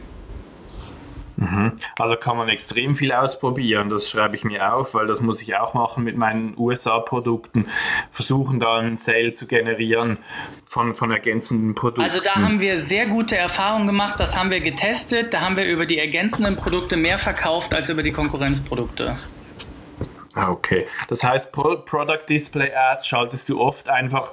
Mhm. 1.37 1.73
Also 1.99 2.17
kann 2.17 2.37
man 2.37 2.49
extrem 2.49 2.95
viel 2.95 3.13
ausprobieren, 3.13 3.91
das 3.91 4.09
schreibe 4.09 4.37
ich 4.37 4.45
mir 4.45 4.75
auf, 4.75 4.95
weil 4.95 5.07
das 5.07 5.21
muss 5.21 5.43
ich 5.43 5.57
auch 5.57 5.75
machen 5.75 6.05
mit 6.05 6.17
meinen 6.17 6.55
USA-Produkten, 6.57 7.67
versuchen 8.13 8.61
da 8.61 8.79
einen 8.79 8.97
Sale 8.97 9.35
zu 9.35 9.47
generieren 9.47 10.19
von, 10.65 10.95
von 10.95 11.11
ergänzenden 11.11 11.75
Produkten. 11.75 12.03
Also 12.03 12.21
da 12.23 12.37
haben 12.37 12.61
wir 12.61 12.79
sehr 12.79 13.07
gute 13.07 13.37
Erfahrungen 13.37 13.89
gemacht, 13.89 14.15
das 14.19 14.39
haben 14.39 14.51
wir 14.51 14.61
getestet, 14.61 15.35
da 15.35 15.41
haben 15.41 15.57
wir 15.57 15.67
über 15.67 15.87
die 15.87 15.99
ergänzenden 15.99 16.57
Produkte 16.57 16.97
mehr 16.97 17.19
verkauft 17.19 17.75
als 17.75 17.89
über 17.89 18.03
die 18.03 18.13
Konkurrenzprodukte. 18.13 19.17
Ah, 20.35 20.51
okay, 20.51 20.87
das 21.09 21.23
heißt, 21.23 21.53
Product 21.53 22.27
Display 22.29 22.73
Ads 22.73 23.07
schaltest 23.07 23.49
du 23.49 23.61
oft 23.61 23.89
einfach 23.89 24.33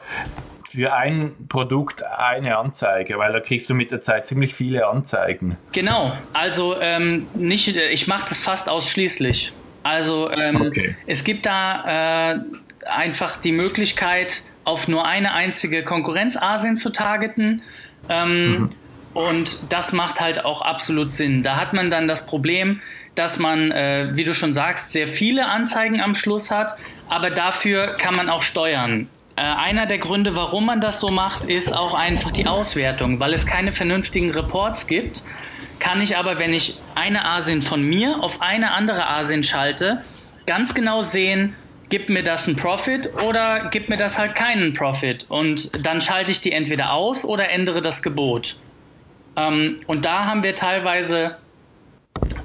für 0.72 0.94
ein 0.94 1.34
Produkt 1.50 2.04
eine 2.04 2.58
Anzeige, 2.58 3.18
weil 3.18 3.34
da 3.34 3.42
kriegst 3.42 3.70
du 3.70 3.74
mit 3.74 3.92
der 3.92 4.02
Zeit 4.02 4.26
ziemlich 4.26 4.54
viele 4.54 4.88
Anzeigen. 4.88 5.58
Genau, 5.74 6.14
also 6.32 6.80
ähm, 6.80 7.28
nicht, 7.34 7.76
ich 7.76 8.08
mache 8.08 8.30
das 8.30 8.40
fast 8.40 8.70
ausschließlich. 8.70 9.52
Also 9.84 10.32
ähm, 10.32 10.62
okay. 10.62 10.96
es 11.08 11.26
gibt 11.26 11.46
da 11.46 12.34
äh, 12.34 12.40
einfach 12.88 13.36
die 13.38 13.52
Möglichkeit, 13.52 14.46
auf 14.64 14.88
nur 14.88 15.06
eine 15.06 15.34
einzige 15.34 15.84
Konkurrenz 15.84 16.38
Asien 16.38 16.78
zu 16.78 16.92
targeten. 16.92 17.64
Ähm, 18.08 18.52
mhm. 18.52 18.66
Und 19.14 19.74
das 19.74 19.92
macht 19.92 20.22
halt 20.22 20.46
auch 20.46 20.62
absolut 20.62 21.12
Sinn. 21.12 21.44
Da 21.44 21.58
hat 21.58 21.74
man 21.74 21.90
dann 21.90 22.08
das 22.08 22.26
Problem, 22.26 22.80
dass 23.16 23.40
man, 23.40 23.72
äh, 23.72 24.12
wie 24.14 24.24
du 24.24 24.34
schon 24.34 24.54
sagst, 24.54 24.94
sehr 24.94 25.08
viele 25.08 25.48
Anzeigen 25.48 26.00
am 26.00 26.16
Schluss 26.16 26.50
hat, 26.50 26.78
aber 27.10 27.30
dafür 27.30 27.88
kann 27.98 28.16
man 28.16 28.30
auch 28.30 28.42
steuern. 28.42 29.10
Äh, 29.42 29.44
einer 29.44 29.88
der 29.88 29.98
Gründe, 29.98 30.36
warum 30.36 30.68
man 30.68 30.82
das 30.82 31.00
so 31.00 31.10
macht, 31.10 31.46
ist 31.46 31.74
auch 31.74 31.96
einfach 31.96 32.30
die 32.30 32.46
Auswertung. 32.46 33.20
Weil 33.20 33.34
es 33.34 33.48
keine 33.48 33.72
vernünftigen 33.72 34.30
Reports 34.30 34.86
gibt, 34.86 35.24
kann 35.80 36.00
ich 36.00 36.16
aber, 36.16 36.38
wenn 36.38 36.54
ich 36.54 36.78
eine 36.94 37.26
Asien 37.26 37.64
von 37.64 37.82
mir 37.82 38.22
auf 38.22 38.44
eine 38.44 38.70
andere 38.72 39.08
Asien 39.08 39.44
schalte, 39.44 40.04
ganz 40.46 40.76
genau 40.76 41.02
sehen, 41.02 41.56
gibt 41.90 42.10
mir 42.10 42.24
das 42.24 42.48
einen 42.48 42.56
Profit 42.56 43.10
oder 43.24 43.70
gibt 43.70 43.90
mir 43.90 43.98
das 43.98 44.20
halt 44.20 44.36
keinen 44.36 44.74
Profit. 44.74 45.26
Und 45.28 45.88
dann 45.88 46.02
schalte 46.02 46.32
ich 46.32 46.42
die 46.42 46.52
entweder 46.52 46.94
aus 46.94 47.26
oder 47.26 47.50
ändere 47.50 47.82
das 47.82 48.04
Gebot. 48.04 48.58
Ähm, 49.36 49.80
und 49.88 50.06
da 50.06 50.26
haben 50.26 50.44
wir 50.44 50.54
teilweise 50.54 51.38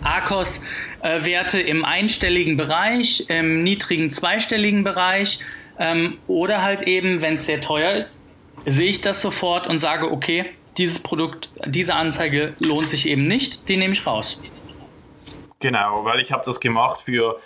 ARCOS-Werte 0.02 1.60
äh, 1.60 1.68
im 1.68 1.84
einstelligen 1.84 2.56
Bereich, 2.56 3.26
im 3.28 3.62
niedrigen 3.62 4.10
zweistelligen 4.10 4.82
Bereich 4.82 5.40
ähm, 5.78 6.18
oder 6.26 6.62
halt 6.62 6.82
eben, 6.82 7.22
wenn 7.22 7.36
es 7.36 7.46
sehr 7.46 7.60
teuer 7.60 7.92
ist, 7.92 8.16
sehe 8.64 8.88
ich 8.88 9.00
das 9.00 9.22
sofort 9.22 9.66
und 9.66 9.78
sage, 9.78 10.10
okay, 10.10 10.46
dieses 10.76 10.98
Produkt, 10.98 11.50
diese 11.66 11.94
Anzeige 11.94 12.54
lohnt 12.58 12.88
sich 12.88 13.08
eben 13.08 13.26
nicht, 13.26 13.68
die 13.68 13.76
nehme 13.76 13.92
ich 13.94 14.06
raus. 14.06 14.42
Genau, 15.60 16.04
weil 16.04 16.20
ich 16.20 16.32
habe 16.32 16.44
das 16.44 16.60
gemacht 16.60 17.00
für 17.00 17.40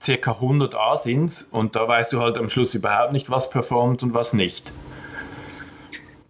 circa 0.00 0.32
100 0.32 0.74
Asins 0.74 1.42
und 1.42 1.76
da 1.76 1.88
weißt 1.88 2.12
du 2.12 2.20
halt 2.20 2.36
am 2.36 2.50
Schluss 2.50 2.74
überhaupt 2.74 3.12
nicht, 3.12 3.30
was 3.30 3.48
performt 3.48 4.02
und 4.02 4.12
was 4.12 4.34
nicht. 4.34 4.72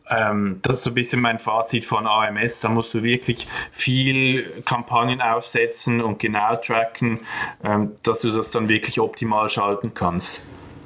Ähm, 0.08 0.60
das 0.62 0.76
ist 0.76 0.84
so 0.84 0.90
ein 0.90 0.94
bisschen 0.94 1.20
mein 1.20 1.38
Fazit 1.38 1.84
von 1.84 2.06
AMS. 2.06 2.60
Da 2.60 2.68
musst 2.68 2.94
du 2.94 3.02
wirklich 3.02 3.48
viel 3.72 4.44
Kampagnen 4.64 5.20
aufsetzen 5.20 6.02
und 6.02 6.18
genau 6.18 6.56
tracken, 6.56 7.20
ähm, 7.64 7.92
dass 8.02 8.20
du 8.20 8.30
das 8.30 8.50
dann 8.50 8.68
wirklich 8.68 9.00
optimal 9.00 9.48
schalten 9.48 9.92
kannst. 9.94 10.42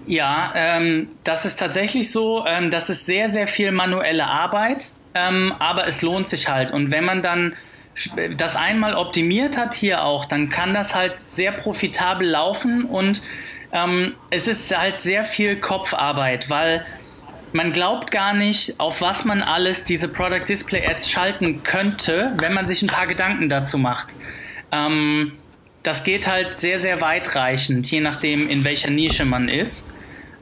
Ja, 0.08 0.52
ähm, 0.54 1.10
das 1.22 1.44
ist 1.44 1.58
tatsächlich 1.58 2.10
so. 2.10 2.46
Ähm, 2.46 2.70
das 2.70 2.88
ist 2.88 3.04
sehr, 3.04 3.28
sehr 3.28 3.46
viel 3.46 3.72
manuelle 3.72 4.26
Arbeit, 4.26 4.92
ähm, 5.14 5.54
aber 5.58 5.86
es 5.86 6.00
lohnt 6.00 6.26
sich 6.26 6.48
halt. 6.48 6.70
Und 6.70 6.90
wenn 6.90 7.04
man 7.04 7.20
dann 7.20 7.54
das 8.38 8.56
einmal 8.56 8.94
optimiert 8.94 9.58
hat 9.58 9.74
hier 9.74 10.04
auch, 10.04 10.24
dann 10.24 10.48
kann 10.48 10.72
das 10.72 10.94
halt 10.94 11.20
sehr 11.20 11.52
profitabel 11.52 12.26
laufen 12.26 12.84
und 12.84 13.22
ähm, 13.72 14.14
es 14.30 14.48
ist 14.48 14.74
halt 14.74 15.00
sehr 15.00 15.24
viel 15.24 15.56
Kopfarbeit, 15.56 16.48
weil 16.48 16.86
man 17.52 17.72
glaubt 17.72 18.10
gar 18.10 18.32
nicht, 18.32 18.80
auf 18.80 19.02
was 19.02 19.26
man 19.26 19.42
alles 19.42 19.84
diese 19.84 20.08
Product 20.08 20.44
Display 20.48 20.86
Ads 20.86 21.10
schalten 21.10 21.62
könnte, 21.64 22.32
wenn 22.36 22.54
man 22.54 22.66
sich 22.66 22.80
ein 22.80 22.88
paar 22.88 23.06
Gedanken 23.06 23.50
dazu 23.50 23.76
macht. 23.76 24.16
Ähm, 24.72 25.32
das 25.82 26.02
geht 26.02 26.26
halt 26.26 26.58
sehr, 26.58 26.78
sehr 26.78 27.02
weitreichend, 27.02 27.90
je 27.90 28.00
nachdem, 28.00 28.48
in 28.48 28.64
welcher 28.64 28.90
Nische 28.90 29.26
man 29.26 29.50
ist. 29.50 29.86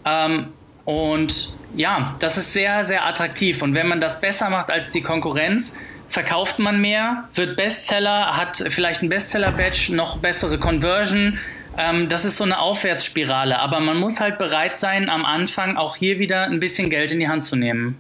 Ähm, 0.07 0.53
und 0.85 1.53
ja, 1.77 2.14
das 2.21 2.38
ist 2.38 2.53
sehr, 2.53 2.85
sehr 2.85 3.05
attraktiv. 3.05 3.61
Und 3.62 3.75
wenn 3.75 3.88
man 3.88 4.01
das 4.01 4.21
besser 4.21 4.49
macht 4.49 4.71
als 4.71 4.92
die 4.92 5.03
Konkurrenz, 5.03 5.77
verkauft 6.09 6.59
man 6.59 6.81
mehr, 6.81 7.25
wird 7.35 7.57
Bestseller, 7.57 8.37
hat 8.37 8.64
vielleicht 8.69 9.03
ein 9.03 9.09
Bestseller-Badge, 9.09 9.95
noch 9.95 10.19
bessere 10.19 10.59
Conversion. 10.59 11.38
Ähm, 11.77 12.09
das 12.09 12.25
ist 12.25 12.38
so 12.38 12.45
eine 12.45 12.61
Aufwärtsspirale. 12.61 13.59
Aber 13.59 13.81
man 13.81 13.99
muss 13.99 14.21
halt 14.21 14.38
bereit 14.38 14.79
sein, 14.79 15.11
am 15.11 15.25
Anfang 15.25 15.77
auch 15.77 15.97
hier 15.97 16.19
wieder 16.19 16.45
ein 16.45 16.61
bisschen 16.61 16.88
Geld 16.88 17.12
in 17.12 17.21
die 17.21 17.29
Hand 17.29 17.45
zu 17.45 17.57
nehmen. 17.57 17.99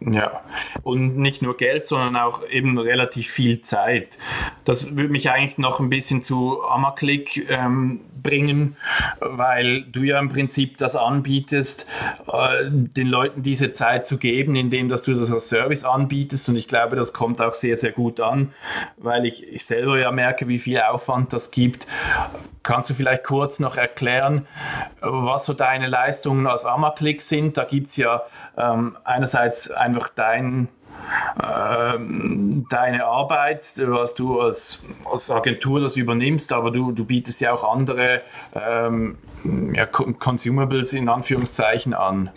Ja, 0.00 0.40
und 0.84 1.18
nicht 1.18 1.42
nur 1.42 1.56
Geld, 1.56 1.88
sondern 1.88 2.16
auch 2.16 2.48
eben 2.48 2.78
relativ 2.78 3.28
viel 3.28 3.62
Zeit. 3.62 4.16
Das 4.64 4.96
würde 4.96 5.08
mich 5.08 5.30
eigentlich 5.30 5.58
noch 5.58 5.80
ein 5.80 5.90
bisschen 5.90 6.22
zu 6.22 6.62
Amaclick 6.64 7.50
ähm, 7.50 8.00
bringen, 8.26 8.76
weil 9.20 9.82
du 9.82 10.02
ja 10.02 10.18
im 10.18 10.28
Prinzip 10.28 10.78
das 10.78 10.96
anbietest, 10.96 11.86
äh, 12.26 12.70
den 12.70 13.06
Leuten 13.06 13.42
diese 13.42 13.72
Zeit 13.72 14.06
zu 14.06 14.18
geben, 14.18 14.56
indem 14.56 14.88
dass 14.88 15.04
du 15.04 15.14
das 15.14 15.30
als 15.30 15.48
Service 15.48 15.84
anbietest. 15.84 16.48
Und 16.48 16.56
ich 16.56 16.68
glaube, 16.68 16.96
das 16.96 17.12
kommt 17.12 17.40
auch 17.40 17.54
sehr, 17.54 17.76
sehr 17.76 17.92
gut 17.92 18.20
an, 18.20 18.52
weil 18.96 19.26
ich, 19.26 19.46
ich 19.46 19.64
selber 19.64 19.98
ja 19.98 20.10
merke, 20.10 20.48
wie 20.48 20.58
viel 20.58 20.80
Aufwand 20.80 21.32
das 21.32 21.50
gibt. 21.50 21.86
Kannst 22.62 22.90
du 22.90 22.94
vielleicht 22.94 23.22
kurz 23.22 23.60
noch 23.60 23.76
erklären, 23.76 24.46
was 25.00 25.46
so 25.46 25.52
deine 25.52 25.86
Leistungen 25.86 26.48
als 26.48 26.64
Amaclick 26.64 27.22
sind? 27.22 27.56
Da 27.56 27.62
gibt 27.64 27.90
es 27.90 27.96
ja 27.96 28.22
ähm, 28.58 28.96
einerseits 29.04 29.70
einfach 29.70 30.08
dein 30.08 30.46
ähm, 30.46 30.68
deine 31.38 33.04
Arbeit, 33.04 33.74
was 33.76 34.14
du 34.14 34.40
als, 34.40 34.84
als 35.04 35.30
Agentur 35.30 35.80
das 35.80 35.96
übernimmst, 35.96 36.52
aber 36.52 36.70
du, 36.70 36.92
du 36.92 37.04
bietest 37.04 37.40
ja 37.40 37.52
auch 37.52 37.70
andere 37.70 38.22
ähm, 38.54 39.16
ja, 39.74 39.86
Consumables 39.86 40.92
in 40.92 41.08
Anführungszeichen 41.08 41.94
an. 41.94 42.30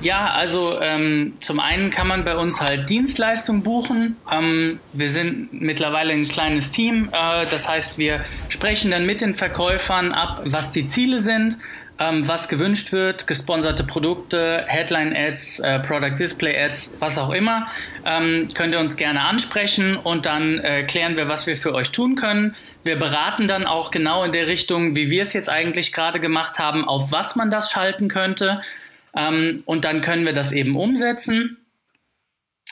Ja, 0.00 0.32
also 0.34 0.80
ähm, 0.80 1.34
zum 1.40 1.60
einen 1.60 1.90
kann 1.90 2.06
man 2.06 2.24
bei 2.24 2.36
uns 2.36 2.60
halt 2.60 2.88
Dienstleistungen 2.88 3.62
buchen. 3.62 4.16
Ähm, 4.30 4.78
wir 4.92 5.10
sind 5.10 5.52
mittlerweile 5.52 6.12
ein 6.12 6.26
kleines 6.26 6.70
Team, 6.70 7.08
äh, 7.12 7.46
das 7.50 7.68
heißt, 7.68 7.98
wir 7.98 8.20
sprechen 8.48 8.90
dann 8.90 9.06
mit 9.06 9.20
den 9.20 9.34
Verkäufern 9.34 10.12
ab, 10.12 10.42
was 10.44 10.70
die 10.70 10.86
Ziele 10.86 11.20
sind 11.20 11.58
ähm, 11.98 12.26
was 12.26 12.48
gewünscht 12.48 12.92
wird, 12.92 13.26
gesponserte 13.26 13.84
Produkte, 13.84 14.64
Headline-Ads, 14.66 15.60
äh, 15.60 15.80
Product 15.80 16.16
Display-Ads, 16.18 16.96
was 16.98 17.18
auch 17.18 17.30
immer, 17.30 17.66
ähm, 18.04 18.48
könnt 18.54 18.74
ihr 18.74 18.80
uns 18.80 18.96
gerne 18.96 19.22
ansprechen 19.22 19.96
und 19.96 20.26
dann 20.26 20.58
äh, 20.58 20.84
klären 20.84 21.16
wir, 21.16 21.28
was 21.28 21.46
wir 21.46 21.56
für 21.56 21.74
euch 21.74 21.90
tun 21.90 22.16
können. 22.16 22.54
Wir 22.84 22.98
beraten 22.98 23.46
dann 23.46 23.66
auch 23.66 23.90
genau 23.90 24.24
in 24.24 24.32
der 24.32 24.48
Richtung, 24.48 24.96
wie 24.96 25.10
wir 25.10 25.22
es 25.22 25.32
jetzt 25.32 25.48
eigentlich 25.48 25.92
gerade 25.92 26.18
gemacht 26.18 26.58
haben, 26.58 26.86
auf 26.86 27.12
was 27.12 27.36
man 27.36 27.50
das 27.50 27.70
schalten 27.70 28.08
könnte. 28.08 28.60
Ähm, 29.16 29.62
und 29.66 29.84
dann 29.84 30.00
können 30.00 30.24
wir 30.24 30.32
das 30.32 30.52
eben 30.52 30.76
umsetzen. 30.76 31.58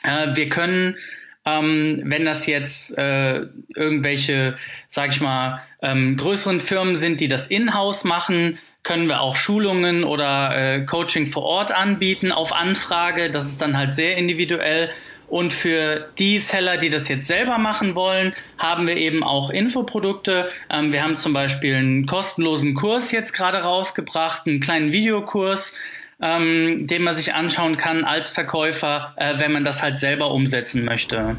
Äh, 0.03 0.35
wir 0.35 0.49
können 0.49 0.97
ähm, 1.45 2.01
wenn 2.03 2.25
das 2.25 2.45
jetzt 2.45 2.97
äh, 2.97 3.47
irgendwelche, 3.75 4.55
sag 4.87 5.09
ich 5.09 5.21
mal, 5.21 5.63
ähm, 5.81 6.15
größeren 6.15 6.59
Firmen 6.59 6.95
sind, 6.95 7.19
die 7.19 7.27
das 7.27 7.47
in-house 7.47 8.03
machen, 8.03 8.59
können 8.83 9.07
wir 9.07 9.21
auch 9.21 9.35
Schulungen 9.35 10.03
oder 10.03 10.55
äh, 10.55 10.85
Coaching 10.85 11.27
vor 11.27 11.43
Ort 11.43 11.71
anbieten 11.71 12.31
auf 12.31 12.53
Anfrage. 12.53 13.29
Das 13.29 13.45
ist 13.45 13.61
dann 13.61 13.77
halt 13.77 13.93
sehr 13.93 14.17
individuell. 14.17 14.89
Und 15.27 15.53
für 15.53 16.09
die 16.19 16.39
Seller, 16.39 16.77
die 16.77 16.89
das 16.89 17.07
jetzt 17.07 17.25
selber 17.25 17.57
machen 17.57 17.95
wollen, 17.95 18.33
haben 18.57 18.85
wir 18.85 18.97
eben 18.97 19.23
auch 19.23 19.49
Infoprodukte. 19.49 20.49
Ähm, 20.69 20.91
wir 20.91 21.03
haben 21.03 21.15
zum 21.15 21.31
Beispiel 21.31 21.75
einen 21.75 22.05
kostenlosen 22.05 22.73
Kurs 22.73 23.13
jetzt 23.13 23.31
gerade 23.31 23.59
rausgebracht, 23.59 24.45
einen 24.45 24.59
kleinen 24.59 24.91
Videokurs, 24.91 25.73
ähm, 26.21 26.85
den 26.85 27.03
man 27.03 27.13
sich 27.13 27.33
anschauen 27.33 27.77
kann 27.77 28.03
als 28.03 28.29
Verkäufer, 28.29 29.13
äh, 29.15 29.35
wenn 29.37 29.53
man 29.53 29.63
das 29.63 29.81
halt 29.81 29.97
selber 29.97 30.31
umsetzen 30.31 30.83
möchte. 30.83 31.37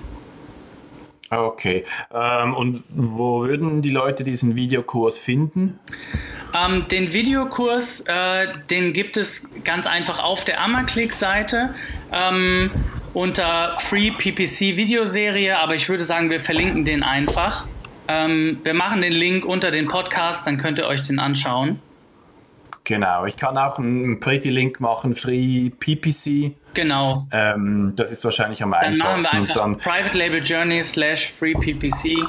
Okay. 1.32 1.84
Ähm, 2.12 2.54
und 2.54 2.84
wo 2.90 3.44
würden 3.44 3.80
die 3.80 3.90
Leute 3.90 4.22
diesen 4.22 4.54
Videokurs 4.54 5.18
finden? 5.18 5.78
Ähm, 6.54 6.86
den 6.88 7.14
Videokurs, 7.14 8.00
äh, 8.06 8.48
den 8.70 8.92
gibt 8.92 9.16
es 9.16 9.48
ganz 9.64 9.86
einfach 9.86 10.22
auf 10.22 10.44
der 10.44 10.60
Ammerclick-Seite 10.60 11.74
ähm, 12.12 12.70
unter 13.14 13.76
Free 13.78 14.10
PPC 14.10 14.76
Videoserie, 14.76 15.58
aber 15.58 15.74
ich 15.74 15.88
würde 15.88 16.04
sagen, 16.04 16.28
wir 16.28 16.40
verlinken 16.40 16.84
den 16.84 17.02
einfach. 17.02 17.66
Ähm, 18.08 18.58
wir 18.62 18.74
machen 18.74 19.00
den 19.00 19.12
Link 19.12 19.46
unter 19.46 19.70
den 19.70 19.88
Podcast, 19.88 20.46
dann 20.46 20.58
könnt 20.58 20.78
ihr 20.78 20.86
euch 20.86 21.02
den 21.02 21.18
anschauen. 21.18 21.80
Genau, 22.84 23.26
ich 23.26 23.36
kann 23.36 23.56
auch 23.56 23.78
einen 23.78 24.18
Pretty 24.18 24.50
Link 24.50 24.80
machen, 24.80 25.14
Free 25.14 25.70
PPC. 25.70 26.56
Genau. 26.74 27.28
Ähm, 27.30 27.92
das 27.96 28.10
ist 28.10 28.24
wahrscheinlich 28.24 28.62
am 28.62 28.72
dann 28.72 28.80
einfachsten. 28.80 29.36
Machen 29.42 29.48
wir 29.48 29.62
einfach 29.62 29.78
Private 29.78 30.18
Label 30.18 30.42
Journey 30.42 30.82
slash 30.82 31.30
Free 31.30 31.54
PPC. 31.54 32.28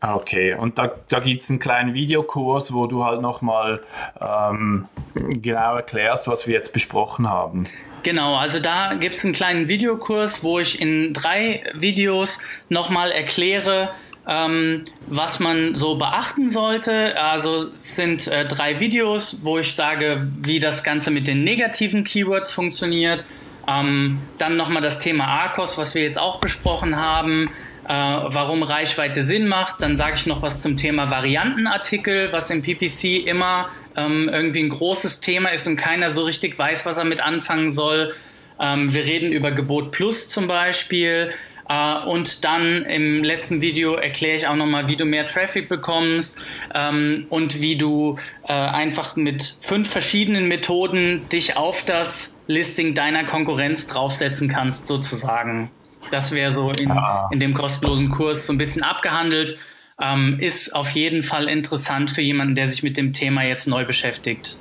Okay, 0.00 0.54
und 0.54 0.78
da, 0.78 0.92
da 1.08 1.20
gibt 1.20 1.42
es 1.42 1.50
einen 1.50 1.58
kleinen 1.58 1.94
Videokurs, 1.94 2.72
wo 2.72 2.86
du 2.86 3.04
halt 3.04 3.22
nochmal 3.22 3.80
ähm, 4.20 4.88
genau 5.14 5.76
erklärst, 5.76 6.28
was 6.28 6.46
wir 6.46 6.54
jetzt 6.54 6.72
besprochen 6.72 7.28
haben. 7.28 7.64
Genau, 8.02 8.36
also 8.36 8.60
da 8.60 8.94
gibt 8.94 9.16
es 9.16 9.24
einen 9.24 9.32
kleinen 9.32 9.68
Videokurs, 9.68 10.44
wo 10.44 10.60
ich 10.60 10.80
in 10.80 11.12
drei 11.12 11.64
Videos 11.74 12.38
nochmal 12.68 13.10
erkläre, 13.10 13.90
ähm, 14.26 14.84
was 15.06 15.40
man 15.40 15.74
so 15.74 15.96
beachten 15.96 16.50
sollte. 16.50 17.18
Also 17.20 17.62
sind 17.62 18.26
äh, 18.28 18.46
drei 18.46 18.80
Videos, 18.80 19.40
wo 19.44 19.58
ich 19.58 19.74
sage, 19.74 20.28
wie 20.40 20.60
das 20.60 20.84
Ganze 20.84 21.10
mit 21.10 21.28
den 21.28 21.44
negativen 21.44 22.04
Keywords 22.04 22.52
funktioniert. 22.52 23.24
Ähm, 23.68 24.18
dann 24.38 24.56
nochmal 24.56 24.82
das 24.82 24.98
Thema 24.98 25.26
ARCOS, 25.26 25.78
was 25.78 25.94
wir 25.94 26.02
jetzt 26.02 26.18
auch 26.18 26.40
besprochen 26.40 26.96
haben 26.96 27.50
äh, 27.88 27.92
warum 27.92 28.62
Reichweite 28.62 29.22
Sinn 29.22 29.46
macht. 29.46 29.80
Dann 29.82 29.96
sage 29.96 30.16
ich 30.16 30.26
noch 30.26 30.42
was 30.42 30.60
zum 30.60 30.76
Thema 30.76 31.10
Variantenartikel, 31.10 32.32
was 32.32 32.50
im 32.50 32.62
PPC 32.62 33.26
immer 33.26 33.68
ähm, 33.96 34.28
irgendwie 34.28 34.64
ein 34.64 34.70
großes 34.70 35.20
Thema 35.20 35.50
ist 35.50 35.66
und 35.66 35.76
keiner 35.76 36.10
so 36.10 36.24
richtig 36.24 36.58
weiß, 36.58 36.84
was 36.84 36.98
er 36.98 37.04
mit 37.04 37.20
anfangen 37.20 37.70
soll. 37.70 38.12
Ähm, 38.58 38.92
wir 38.92 39.04
reden 39.04 39.32
über 39.32 39.52
Gebot 39.52 39.92
Plus 39.92 40.28
zum 40.28 40.48
Beispiel. 40.48 41.30
Uh, 41.68 42.08
und 42.08 42.44
dann 42.44 42.84
im 42.84 43.24
letzten 43.24 43.60
Video 43.60 43.94
erkläre 43.94 44.36
ich 44.36 44.46
auch 44.46 44.54
nochmal, 44.54 44.86
wie 44.86 44.94
du 44.94 45.04
mehr 45.04 45.26
Traffic 45.26 45.68
bekommst 45.68 46.36
ähm, 46.72 47.26
und 47.28 47.60
wie 47.60 47.76
du 47.76 48.18
äh, 48.46 48.52
einfach 48.52 49.16
mit 49.16 49.56
fünf 49.60 49.90
verschiedenen 49.90 50.46
Methoden 50.46 51.28
dich 51.28 51.56
auf 51.56 51.84
das 51.84 52.36
Listing 52.46 52.94
deiner 52.94 53.24
Konkurrenz 53.24 53.88
draufsetzen 53.88 54.48
kannst, 54.48 54.86
sozusagen. 54.86 55.70
Das 56.12 56.30
wäre 56.30 56.54
so 56.54 56.70
in, 56.70 56.90
ah. 56.92 57.28
in 57.32 57.40
dem 57.40 57.52
kostenlosen 57.52 58.10
Kurs 58.10 58.46
so 58.46 58.52
ein 58.52 58.58
bisschen 58.58 58.84
abgehandelt. 58.84 59.58
Ähm, 60.00 60.38
ist 60.38 60.72
auf 60.76 60.90
jeden 60.90 61.22
Fall 61.22 61.48
interessant 61.48 62.12
für 62.12 62.22
jemanden, 62.22 62.54
der 62.54 62.68
sich 62.68 62.82
mit 62.82 62.96
dem 62.96 63.12
Thema 63.12 63.42
jetzt 63.42 63.66
neu 63.66 63.84
beschäftigt. 63.84 64.56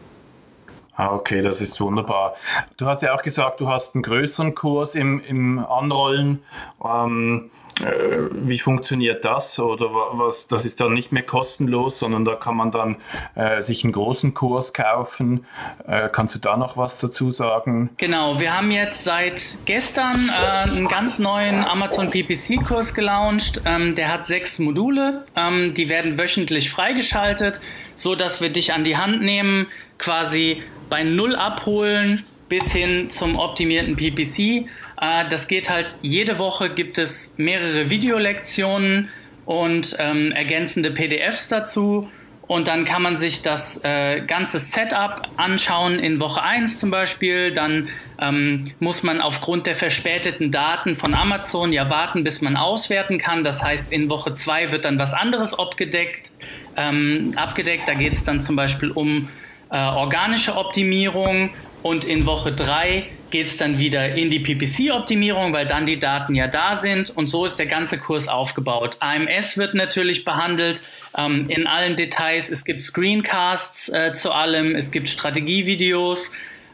Ah, 0.97 1.13
okay, 1.13 1.41
das 1.41 1.59
ist 1.59 1.79
wunderbar. 1.81 2.35
Du 2.77 2.85
hast 2.85 3.01
ja 3.01 3.13
auch 3.13 3.21
gesagt, 3.21 3.59
du 3.59 3.67
hast 3.67 3.95
einen 3.95 4.01
größeren 4.01 4.55
Kurs 4.55 4.95
im, 4.95 5.19
im 5.19 5.59
Anrollen. 5.59 6.41
Ähm, 6.83 7.51
äh, 7.51 7.64
wie 7.81 8.57
funktioniert 8.57 9.25
das? 9.25 9.59
Oder 9.59 9.87
was? 9.91 10.47
Das 10.47 10.63
ist 10.63 10.79
dann 10.79 10.93
nicht 10.93 11.11
mehr 11.11 11.23
kostenlos, 11.23 11.99
sondern 11.99 12.23
da 12.23 12.35
kann 12.35 12.55
man 12.55 12.71
dann 12.71 12.97
äh, 13.35 13.61
sich 13.61 13.83
einen 13.83 13.91
großen 13.91 14.33
Kurs 14.33 14.73
kaufen. 14.73 15.45
Äh, 15.85 16.09
kannst 16.09 16.35
du 16.35 16.39
da 16.39 16.55
noch 16.55 16.77
was 16.77 16.99
dazu 16.99 17.31
sagen? 17.31 17.89
Genau, 17.97 18.39
wir 18.39 18.55
haben 18.55 18.71
jetzt 18.71 19.03
seit 19.03 19.59
gestern 19.65 20.29
äh, 20.29 20.69
einen 20.69 20.87
ganz 20.87 21.19
neuen 21.19 21.65
Amazon 21.65 22.09
PPC-Kurs 22.09 22.93
gelauncht. 22.93 23.61
Ähm, 23.65 23.95
der 23.95 24.11
hat 24.11 24.25
sechs 24.25 24.57
Module. 24.57 25.25
Ähm, 25.35 25.73
die 25.73 25.89
werden 25.89 26.17
wöchentlich 26.17 26.69
freigeschaltet, 26.69 27.59
so 27.95 28.15
dass 28.15 28.39
wir 28.39 28.49
dich 28.49 28.73
an 28.73 28.85
die 28.85 28.95
Hand 28.95 29.21
nehmen, 29.21 29.67
quasi 29.97 30.63
bei 30.89 31.03
Null 31.03 31.35
abholen 31.35 32.23
bis 32.47 32.71
hin 32.71 33.09
zum 33.09 33.37
optimierten 33.37 33.95
PPC. 33.95 34.69
Äh, 34.99 35.27
das 35.29 35.47
geht 35.47 35.69
halt, 35.69 35.95
jede 36.01 36.39
Woche 36.39 36.69
gibt 36.69 36.97
es 36.97 37.33
mehrere 37.37 37.89
Videolektionen 37.89 39.09
und 39.45 39.95
ähm, 39.99 40.31
ergänzende 40.31 40.91
PDFs 40.91 41.49
dazu. 41.49 42.09
Und 42.47 42.67
dann 42.67 42.85
kann 42.85 43.01
man 43.01 43.17
sich 43.17 43.41
das 43.41 43.83
äh, 43.83 44.21
ganze 44.21 44.59
Setup 44.59 45.27
anschauen 45.35 45.97
in 45.97 46.19
Woche 46.19 46.43
1 46.43 46.79
zum 46.79 46.91
Beispiel. 46.91 47.51
Dann 47.51 47.89
ähm, 48.21 48.71
muss 48.79 49.01
man 49.01 49.19
aufgrund 49.19 49.65
der 49.65 49.73
verspäteten 49.73 50.51
Daten 50.51 50.95
von 50.95 51.15
Amazon 51.15 51.73
ja 51.73 51.89
warten, 51.89 52.23
bis 52.23 52.41
man 52.41 52.55
auswerten 52.55 53.17
kann. 53.17 53.43
Das 53.43 53.63
heißt, 53.63 53.91
in 53.91 54.09
Woche 54.09 54.33
2 54.33 54.71
wird 54.71 54.85
dann 54.85 54.99
was 54.99 55.13
anderes 55.13 55.57
abgedeckt. 55.57 56.33
Ähm, 56.77 57.33
abgedeckt. 57.35 57.87
Da 57.87 57.95
geht 57.95 58.13
es 58.13 58.23
dann 58.23 58.39
zum 58.39 58.55
Beispiel 58.55 58.91
um 58.91 59.27
äh, 59.71 59.77
organische 59.77 60.55
Optimierung 60.55 61.49
und 61.81 62.05
in 62.05 62.27
Woche 62.27 62.51
3 62.51 63.07
geht 63.29 63.47
es 63.47 63.57
dann 63.57 63.79
wieder 63.79 64.15
in 64.15 64.29
die 64.29 64.39
PPC-Optimierung, 64.39 65.53
weil 65.53 65.65
dann 65.65 65.85
die 65.85 65.99
Daten 65.99 66.35
ja 66.35 66.47
da 66.47 66.75
sind 66.75 67.09
und 67.15 67.27
so 67.27 67.45
ist 67.45 67.57
der 67.57 67.65
ganze 67.65 67.97
Kurs 67.97 68.27
aufgebaut. 68.27 68.97
AMS 68.99 69.57
wird 69.57 69.73
natürlich 69.73 70.25
behandelt 70.25 70.83
ähm, 71.17 71.49
in 71.49 71.67
allen 71.67 71.95
Details. 71.95 72.49
Es 72.49 72.65
gibt 72.65 72.83
Screencasts 72.83 73.89
äh, 73.89 74.13
zu 74.13 74.31
allem, 74.31 74.75
es 74.75 74.91
gibt 74.91 75.09
Strategievideos. 75.09 76.31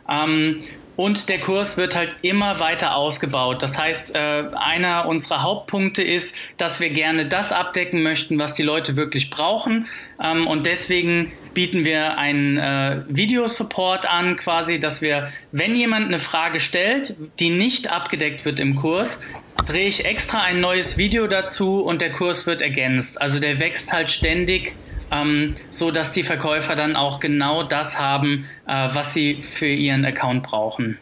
Ähm, 0.09 0.61
und 0.95 1.29
der 1.29 1.39
Kurs 1.39 1.77
wird 1.77 1.95
halt 1.95 2.15
immer 2.21 2.59
weiter 2.59 2.95
ausgebaut. 2.95 3.63
Das 3.63 3.77
heißt, 3.77 4.15
äh, 4.15 4.43
einer 4.53 5.07
unserer 5.07 5.41
Hauptpunkte 5.41 6.03
ist, 6.03 6.35
dass 6.57 6.79
wir 6.79 6.89
gerne 6.89 7.27
das 7.27 7.51
abdecken 7.51 8.03
möchten, 8.03 8.37
was 8.37 8.55
die 8.55 8.63
Leute 8.63 8.95
wirklich 8.95 9.29
brauchen. 9.29 9.87
Ähm, 10.21 10.47
und 10.47 10.65
deswegen 10.65 11.31
bieten 11.53 11.85
wir 11.85 12.17
einen 12.17 12.57
äh, 12.57 13.03
Videosupport 13.07 14.05
an, 14.09 14.37
quasi, 14.37 14.79
dass 14.79 15.01
wir, 15.01 15.31
wenn 15.51 15.75
jemand 15.75 16.07
eine 16.07 16.19
Frage 16.19 16.59
stellt, 16.59 17.15
die 17.39 17.49
nicht 17.49 17.91
abgedeckt 17.91 18.45
wird 18.45 18.59
im 18.59 18.75
Kurs, 18.75 19.21
drehe 19.65 19.87
ich 19.87 20.05
extra 20.05 20.41
ein 20.41 20.59
neues 20.59 20.97
Video 20.97 21.27
dazu 21.27 21.83
und 21.83 22.01
der 22.01 22.11
Kurs 22.11 22.47
wird 22.47 22.61
ergänzt. 22.61 23.21
Also 23.21 23.39
der 23.39 23.59
wächst 23.59 23.93
halt 23.93 24.09
ständig 24.09 24.75
ähm, 25.11 25.55
so 25.69 25.91
dass 25.91 26.13
die 26.13 26.23
Verkäufer 26.23 26.75
dann 26.75 26.95
auch 26.95 27.19
genau 27.19 27.63
das 27.63 27.99
haben, 27.99 28.45
äh, 28.67 28.89
was 28.93 29.13
sie 29.13 29.41
für 29.41 29.67
ihren 29.67 30.05
Account 30.05 30.43
brauchen. 30.43 30.97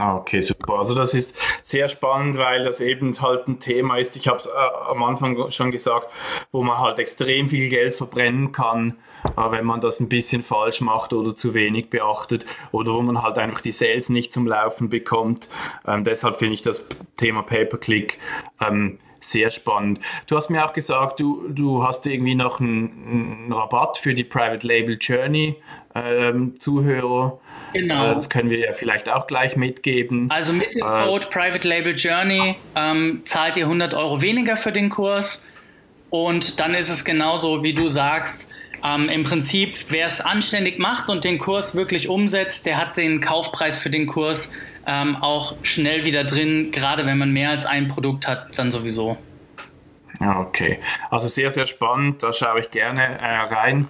Okay, 0.00 0.40
super. 0.40 0.78
Also 0.78 0.94
das 0.94 1.12
ist 1.12 1.34
sehr 1.62 1.86
spannend, 1.86 2.38
weil 2.38 2.64
das 2.64 2.80
eben 2.80 3.12
halt 3.20 3.46
ein 3.46 3.60
Thema 3.60 3.98
ist, 3.98 4.16
ich 4.16 4.26
habe 4.26 4.38
es 4.38 4.46
äh, 4.46 4.50
am 4.88 5.02
Anfang 5.02 5.50
schon 5.50 5.70
gesagt, 5.70 6.10
wo 6.50 6.62
man 6.62 6.78
halt 6.78 6.98
extrem 6.98 7.50
viel 7.50 7.68
Geld 7.68 7.94
verbrennen 7.94 8.52
kann, 8.52 8.96
äh, 9.36 9.50
wenn 9.50 9.66
man 9.66 9.82
das 9.82 10.00
ein 10.00 10.08
bisschen 10.08 10.42
falsch 10.42 10.80
macht 10.80 11.12
oder 11.12 11.36
zu 11.36 11.52
wenig 11.52 11.90
beachtet 11.90 12.46
oder 12.70 12.94
wo 12.94 13.02
man 13.02 13.22
halt 13.22 13.36
einfach 13.36 13.60
die 13.60 13.72
Sales 13.72 14.08
nicht 14.08 14.32
zum 14.32 14.46
Laufen 14.46 14.88
bekommt. 14.88 15.50
Ähm, 15.86 16.04
deshalb 16.04 16.38
finde 16.38 16.54
ich 16.54 16.62
das 16.62 16.82
Thema 17.18 17.42
Pay-per-Click 17.42 18.18
ähm, 18.62 18.98
sehr 19.22 19.50
spannend. 19.50 20.00
Du 20.26 20.36
hast 20.36 20.50
mir 20.50 20.64
auch 20.64 20.72
gesagt, 20.72 21.20
du, 21.20 21.48
du 21.48 21.84
hast 21.84 22.06
irgendwie 22.06 22.34
noch 22.34 22.60
einen, 22.60 23.42
einen 23.44 23.52
Rabatt 23.52 23.98
für 23.98 24.14
die 24.14 24.24
Private 24.24 24.66
Label 24.66 24.96
Journey 25.00 25.56
ähm, 25.94 26.58
Zuhörer. 26.58 27.38
Genau. 27.72 28.10
Äh, 28.10 28.14
das 28.14 28.30
können 28.30 28.50
wir 28.50 28.58
ja 28.58 28.72
vielleicht 28.72 29.08
auch 29.08 29.26
gleich 29.26 29.56
mitgeben. 29.56 30.30
Also 30.30 30.52
mit 30.52 30.74
dem 30.74 30.82
äh, 30.82 31.04
Code 31.04 31.26
Private 31.30 31.66
Label 31.66 31.94
Journey 31.94 32.56
ähm, 32.74 33.22
zahlt 33.24 33.56
ihr 33.56 33.64
100 33.64 33.94
Euro 33.94 34.22
weniger 34.22 34.56
für 34.56 34.72
den 34.72 34.88
Kurs. 34.88 35.44
Und 36.10 36.60
dann 36.60 36.74
ist 36.74 36.90
es 36.90 37.04
genauso, 37.04 37.62
wie 37.62 37.72
du 37.72 37.88
sagst. 37.88 38.50
Ähm, 38.84 39.08
Im 39.08 39.22
Prinzip, 39.22 39.74
wer 39.90 40.06
es 40.06 40.20
anständig 40.20 40.78
macht 40.78 41.08
und 41.08 41.24
den 41.24 41.38
Kurs 41.38 41.76
wirklich 41.76 42.08
umsetzt, 42.08 42.66
der 42.66 42.78
hat 42.78 42.96
den 42.96 43.20
Kaufpreis 43.20 43.78
für 43.78 43.90
den 43.90 44.06
Kurs 44.06 44.52
ähm, 44.86 45.16
auch 45.16 45.54
schnell 45.62 46.04
wieder 46.04 46.24
drin. 46.24 46.70
Gerade 46.72 47.06
wenn 47.06 47.18
man 47.18 47.32
mehr 47.32 47.50
als 47.50 47.66
ein 47.66 47.88
Produkt 47.88 48.28
hat, 48.28 48.58
dann 48.58 48.70
sowieso. 48.70 49.16
Okay, 50.20 50.78
also 51.10 51.26
sehr, 51.26 51.50
sehr 51.50 51.66
spannend, 51.66 52.22
da 52.22 52.32
schaue 52.32 52.60
ich 52.60 52.70
gerne 52.70 53.18
äh, 53.18 53.36
rein. 53.38 53.88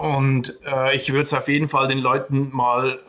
Und 0.00 0.58
äh, 0.64 0.96
ich 0.96 1.12
würde 1.12 1.24
es 1.24 1.34
auf 1.34 1.48
jeden 1.48 1.68
Fall 1.68 1.88
den 1.88 1.98
Leuten 1.98 2.48
mal 2.52 3.00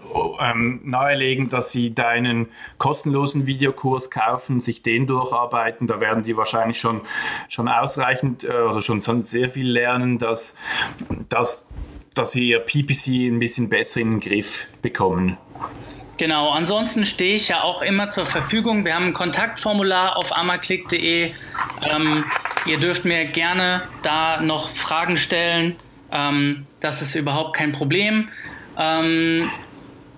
ähm, 0.41 0.81
nahelegen, 0.83 1.49
dass 1.49 1.71
sie 1.71 1.93
deinen 1.93 2.49
kostenlosen 2.77 3.45
Videokurs 3.45 4.09
kaufen, 4.09 4.59
sich 4.59 4.83
den 4.83 5.07
durcharbeiten. 5.07 5.87
Da 5.87 6.01
werden 6.01 6.23
die 6.23 6.35
wahrscheinlich 6.35 6.79
schon, 6.79 7.01
schon 7.47 7.69
ausreichend, 7.69 8.43
äh, 8.43 8.51
also 8.51 8.81
schon, 8.81 9.01
schon 9.01 9.21
sehr 9.21 9.49
viel 9.49 9.69
lernen, 9.69 10.17
dass, 10.17 10.55
dass, 11.29 11.67
dass 12.13 12.33
sie 12.33 12.49
ihr 12.49 12.59
PPC 12.59 13.29
ein 13.29 13.39
bisschen 13.39 13.69
besser 13.69 14.01
in 14.01 14.11
den 14.11 14.19
Griff 14.19 14.67
bekommen. 14.81 15.37
Genau, 16.21 16.51
ansonsten 16.51 17.07
stehe 17.07 17.33
ich 17.33 17.47
ja 17.47 17.63
auch 17.63 17.81
immer 17.81 18.07
zur 18.09 18.27
Verfügung. 18.27 18.85
Wir 18.85 18.93
haben 18.93 19.05
ein 19.05 19.13
Kontaktformular 19.13 20.17
auf 20.17 20.37
amaklick.de. 20.37 21.31
Ähm, 21.81 22.25
ihr 22.67 22.77
dürft 22.77 23.05
mir 23.05 23.25
gerne 23.25 23.81
da 24.03 24.39
noch 24.39 24.69
Fragen 24.69 25.17
stellen. 25.17 25.77
Ähm, 26.11 26.63
das 26.79 27.01
ist 27.01 27.15
überhaupt 27.15 27.55
kein 27.55 27.71
Problem. 27.71 28.29
Ähm, 28.77 29.49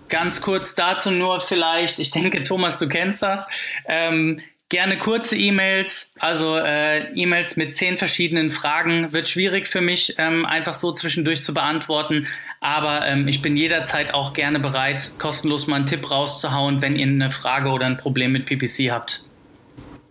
ganz 0.09 0.41
kurz 0.41 0.75
dazu 0.75 1.09
nur 1.09 1.39
vielleicht, 1.39 1.99
ich 1.99 2.11
denke, 2.11 2.43
Thomas, 2.43 2.77
du 2.79 2.89
kennst 2.89 3.23
das. 3.23 3.47
Ähm, 3.87 4.41
gerne 4.73 4.97
kurze 4.97 5.37
E-Mails, 5.37 6.15
also 6.17 6.57
äh, 6.57 7.13
E-Mails 7.13 7.57
mit 7.57 7.75
zehn 7.75 7.95
verschiedenen 7.95 8.49
Fragen 8.49 9.13
wird 9.13 9.29
schwierig 9.29 9.67
für 9.67 9.81
mich, 9.81 10.15
ähm, 10.17 10.47
einfach 10.47 10.73
so 10.73 10.91
zwischendurch 10.91 11.43
zu 11.43 11.53
beantworten. 11.53 12.25
Aber 12.59 13.05
ähm, 13.05 13.27
ich 13.27 13.43
bin 13.43 13.55
jederzeit 13.55 14.15
auch 14.15 14.33
gerne 14.33 14.59
bereit, 14.59 15.13
kostenlos 15.19 15.67
mal 15.67 15.75
einen 15.75 15.85
Tipp 15.85 16.09
rauszuhauen, 16.09 16.81
wenn 16.81 16.95
ihr 16.95 17.05
eine 17.05 17.29
Frage 17.29 17.69
oder 17.69 17.85
ein 17.85 17.97
Problem 17.97 18.31
mit 18.31 18.47
PPC 18.47 18.89
habt. 18.89 19.23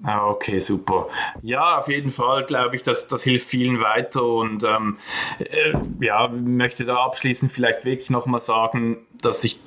Ah, 0.05 0.29
okay, 0.29 0.61
super. 0.61 1.09
Ja, 1.43 1.79
auf 1.79 1.89
jeden 1.89 2.11
Fall 2.11 2.45
glaube 2.45 2.77
ich, 2.77 2.85
dass 2.85 3.09
das 3.09 3.25
hilft 3.25 3.49
vielen 3.49 3.81
weiter 3.81 4.23
und 4.23 4.63
ähm, 4.63 4.97
äh, 5.41 5.73
ja, 6.01 6.29
möchte 6.29 6.85
da 6.85 6.99
abschließend 6.99 7.51
vielleicht 7.51 7.85
wirklich 7.85 8.11
nochmal 8.11 8.41
sagen, 8.41 8.99
dass 9.21 9.43
sich 9.43 9.59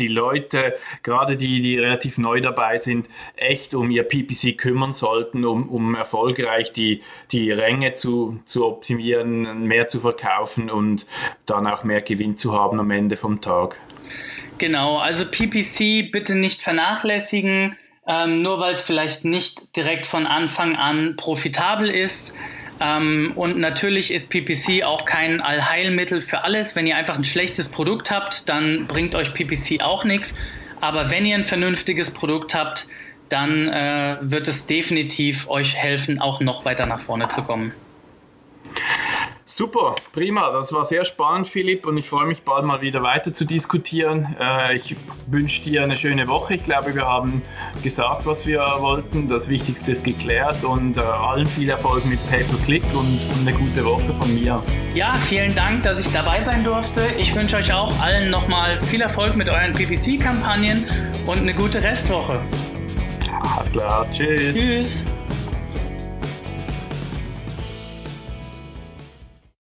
die 0.00 0.08
Leute, 0.08 0.74
gerade 1.02 1.36
die, 1.36 1.60
die 1.60 1.78
relativ 1.78 2.18
neu 2.18 2.40
dabei 2.40 2.78
sind, 2.78 3.08
echt 3.36 3.74
um 3.74 3.90
ihr 3.90 4.02
PPC 4.02 4.58
kümmern 4.58 4.92
sollten, 4.92 5.44
um, 5.44 5.68
um 5.68 5.94
erfolgreich 5.94 6.72
die, 6.72 7.02
die 7.30 7.52
Ränge 7.52 7.94
zu, 7.94 8.40
zu 8.44 8.66
optimieren, 8.66 9.64
mehr 9.64 9.86
zu 9.86 10.00
verkaufen 10.00 10.70
und 10.70 11.06
dann 11.46 11.66
auch 11.66 11.84
mehr 11.84 12.00
Gewinn 12.00 12.36
zu 12.36 12.52
haben 12.52 12.80
am 12.80 12.90
Ende 12.90 13.16
vom 13.16 13.40
Tag. 13.40 13.76
Genau, 14.58 14.98
also 14.98 15.24
PPC 15.24 16.10
bitte 16.12 16.34
nicht 16.34 16.62
vernachlässigen, 16.62 17.76
ähm, 18.06 18.42
nur 18.42 18.60
weil 18.60 18.74
es 18.74 18.82
vielleicht 18.82 19.24
nicht 19.24 19.74
direkt 19.76 20.06
von 20.06 20.26
Anfang 20.26 20.76
an 20.76 21.16
profitabel 21.16 21.88
ist. 21.88 22.34
Ähm, 22.80 23.32
und 23.34 23.58
natürlich 23.58 24.12
ist 24.12 24.30
PPC 24.30 24.84
auch 24.84 25.04
kein 25.04 25.40
Allheilmittel 25.40 26.20
für 26.20 26.44
alles. 26.44 26.76
Wenn 26.76 26.86
ihr 26.86 26.96
einfach 26.96 27.16
ein 27.16 27.24
schlechtes 27.24 27.68
Produkt 27.68 28.10
habt, 28.10 28.48
dann 28.48 28.86
bringt 28.86 29.14
euch 29.14 29.34
PPC 29.34 29.82
auch 29.82 30.04
nichts. 30.04 30.34
Aber 30.80 31.10
wenn 31.10 31.26
ihr 31.26 31.34
ein 31.34 31.44
vernünftiges 31.44 32.12
Produkt 32.12 32.54
habt, 32.54 32.88
dann 33.28 33.68
äh, 33.68 34.16
wird 34.22 34.48
es 34.48 34.66
definitiv 34.66 35.48
euch 35.48 35.76
helfen, 35.76 36.20
auch 36.20 36.40
noch 36.40 36.64
weiter 36.64 36.86
nach 36.86 37.00
vorne 37.00 37.28
zu 37.28 37.42
kommen. 37.42 37.72
Super, 39.50 39.96
prima. 40.12 40.52
Das 40.52 40.72
war 40.72 40.84
sehr 40.84 41.04
spannend, 41.04 41.48
Philipp, 41.48 41.84
und 41.84 41.96
ich 41.96 42.08
freue 42.08 42.24
mich 42.24 42.42
bald 42.42 42.64
mal 42.64 42.82
wieder 42.82 43.02
weiter 43.02 43.32
zu 43.32 43.44
diskutieren. 43.44 44.36
Äh, 44.40 44.76
ich 44.76 44.94
wünsche 45.26 45.64
dir 45.64 45.82
eine 45.82 45.96
schöne 45.96 46.28
Woche. 46.28 46.54
Ich 46.54 46.62
glaube, 46.62 46.94
wir 46.94 47.04
haben 47.04 47.42
gesagt, 47.82 48.26
was 48.26 48.46
wir 48.46 48.60
wollten. 48.78 49.28
Das 49.28 49.48
Wichtigste 49.48 49.90
ist 49.90 50.04
geklärt 50.04 50.62
und 50.62 50.96
äh, 50.96 51.00
allen 51.00 51.46
viel 51.46 51.68
Erfolg 51.68 52.06
mit 52.06 52.20
Pay-per-Click 52.30 52.84
und, 52.92 53.18
und 53.18 53.40
eine 53.40 53.52
gute 53.52 53.84
Woche 53.84 54.14
von 54.14 54.32
mir. 54.32 54.62
Ja, 54.94 55.14
vielen 55.14 55.52
Dank, 55.56 55.82
dass 55.82 55.98
ich 55.98 56.12
dabei 56.12 56.40
sein 56.40 56.62
durfte. 56.62 57.02
Ich 57.18 57.34
wünsche 57.34 57.56
euch 57.56 57.72
auch 57.72 57.92
allen 58.00 58.30
nochmal 58.30 58.80
viel 58.80 59.00
Erfolg 59.00 59.34
mit 59.34 59.48
euren 59.48 59.72
PPC-Kampagnen 59.72 60.86
und 61.26 61.38
eine 61.38 61.54
gute 61.54 61.82
Restwoche. 61.82 62.40
Alles 63.56 63.72
klar, 63.72 64.06
tschüss. 64.12 64.54
Tschüss. 64.54 65.06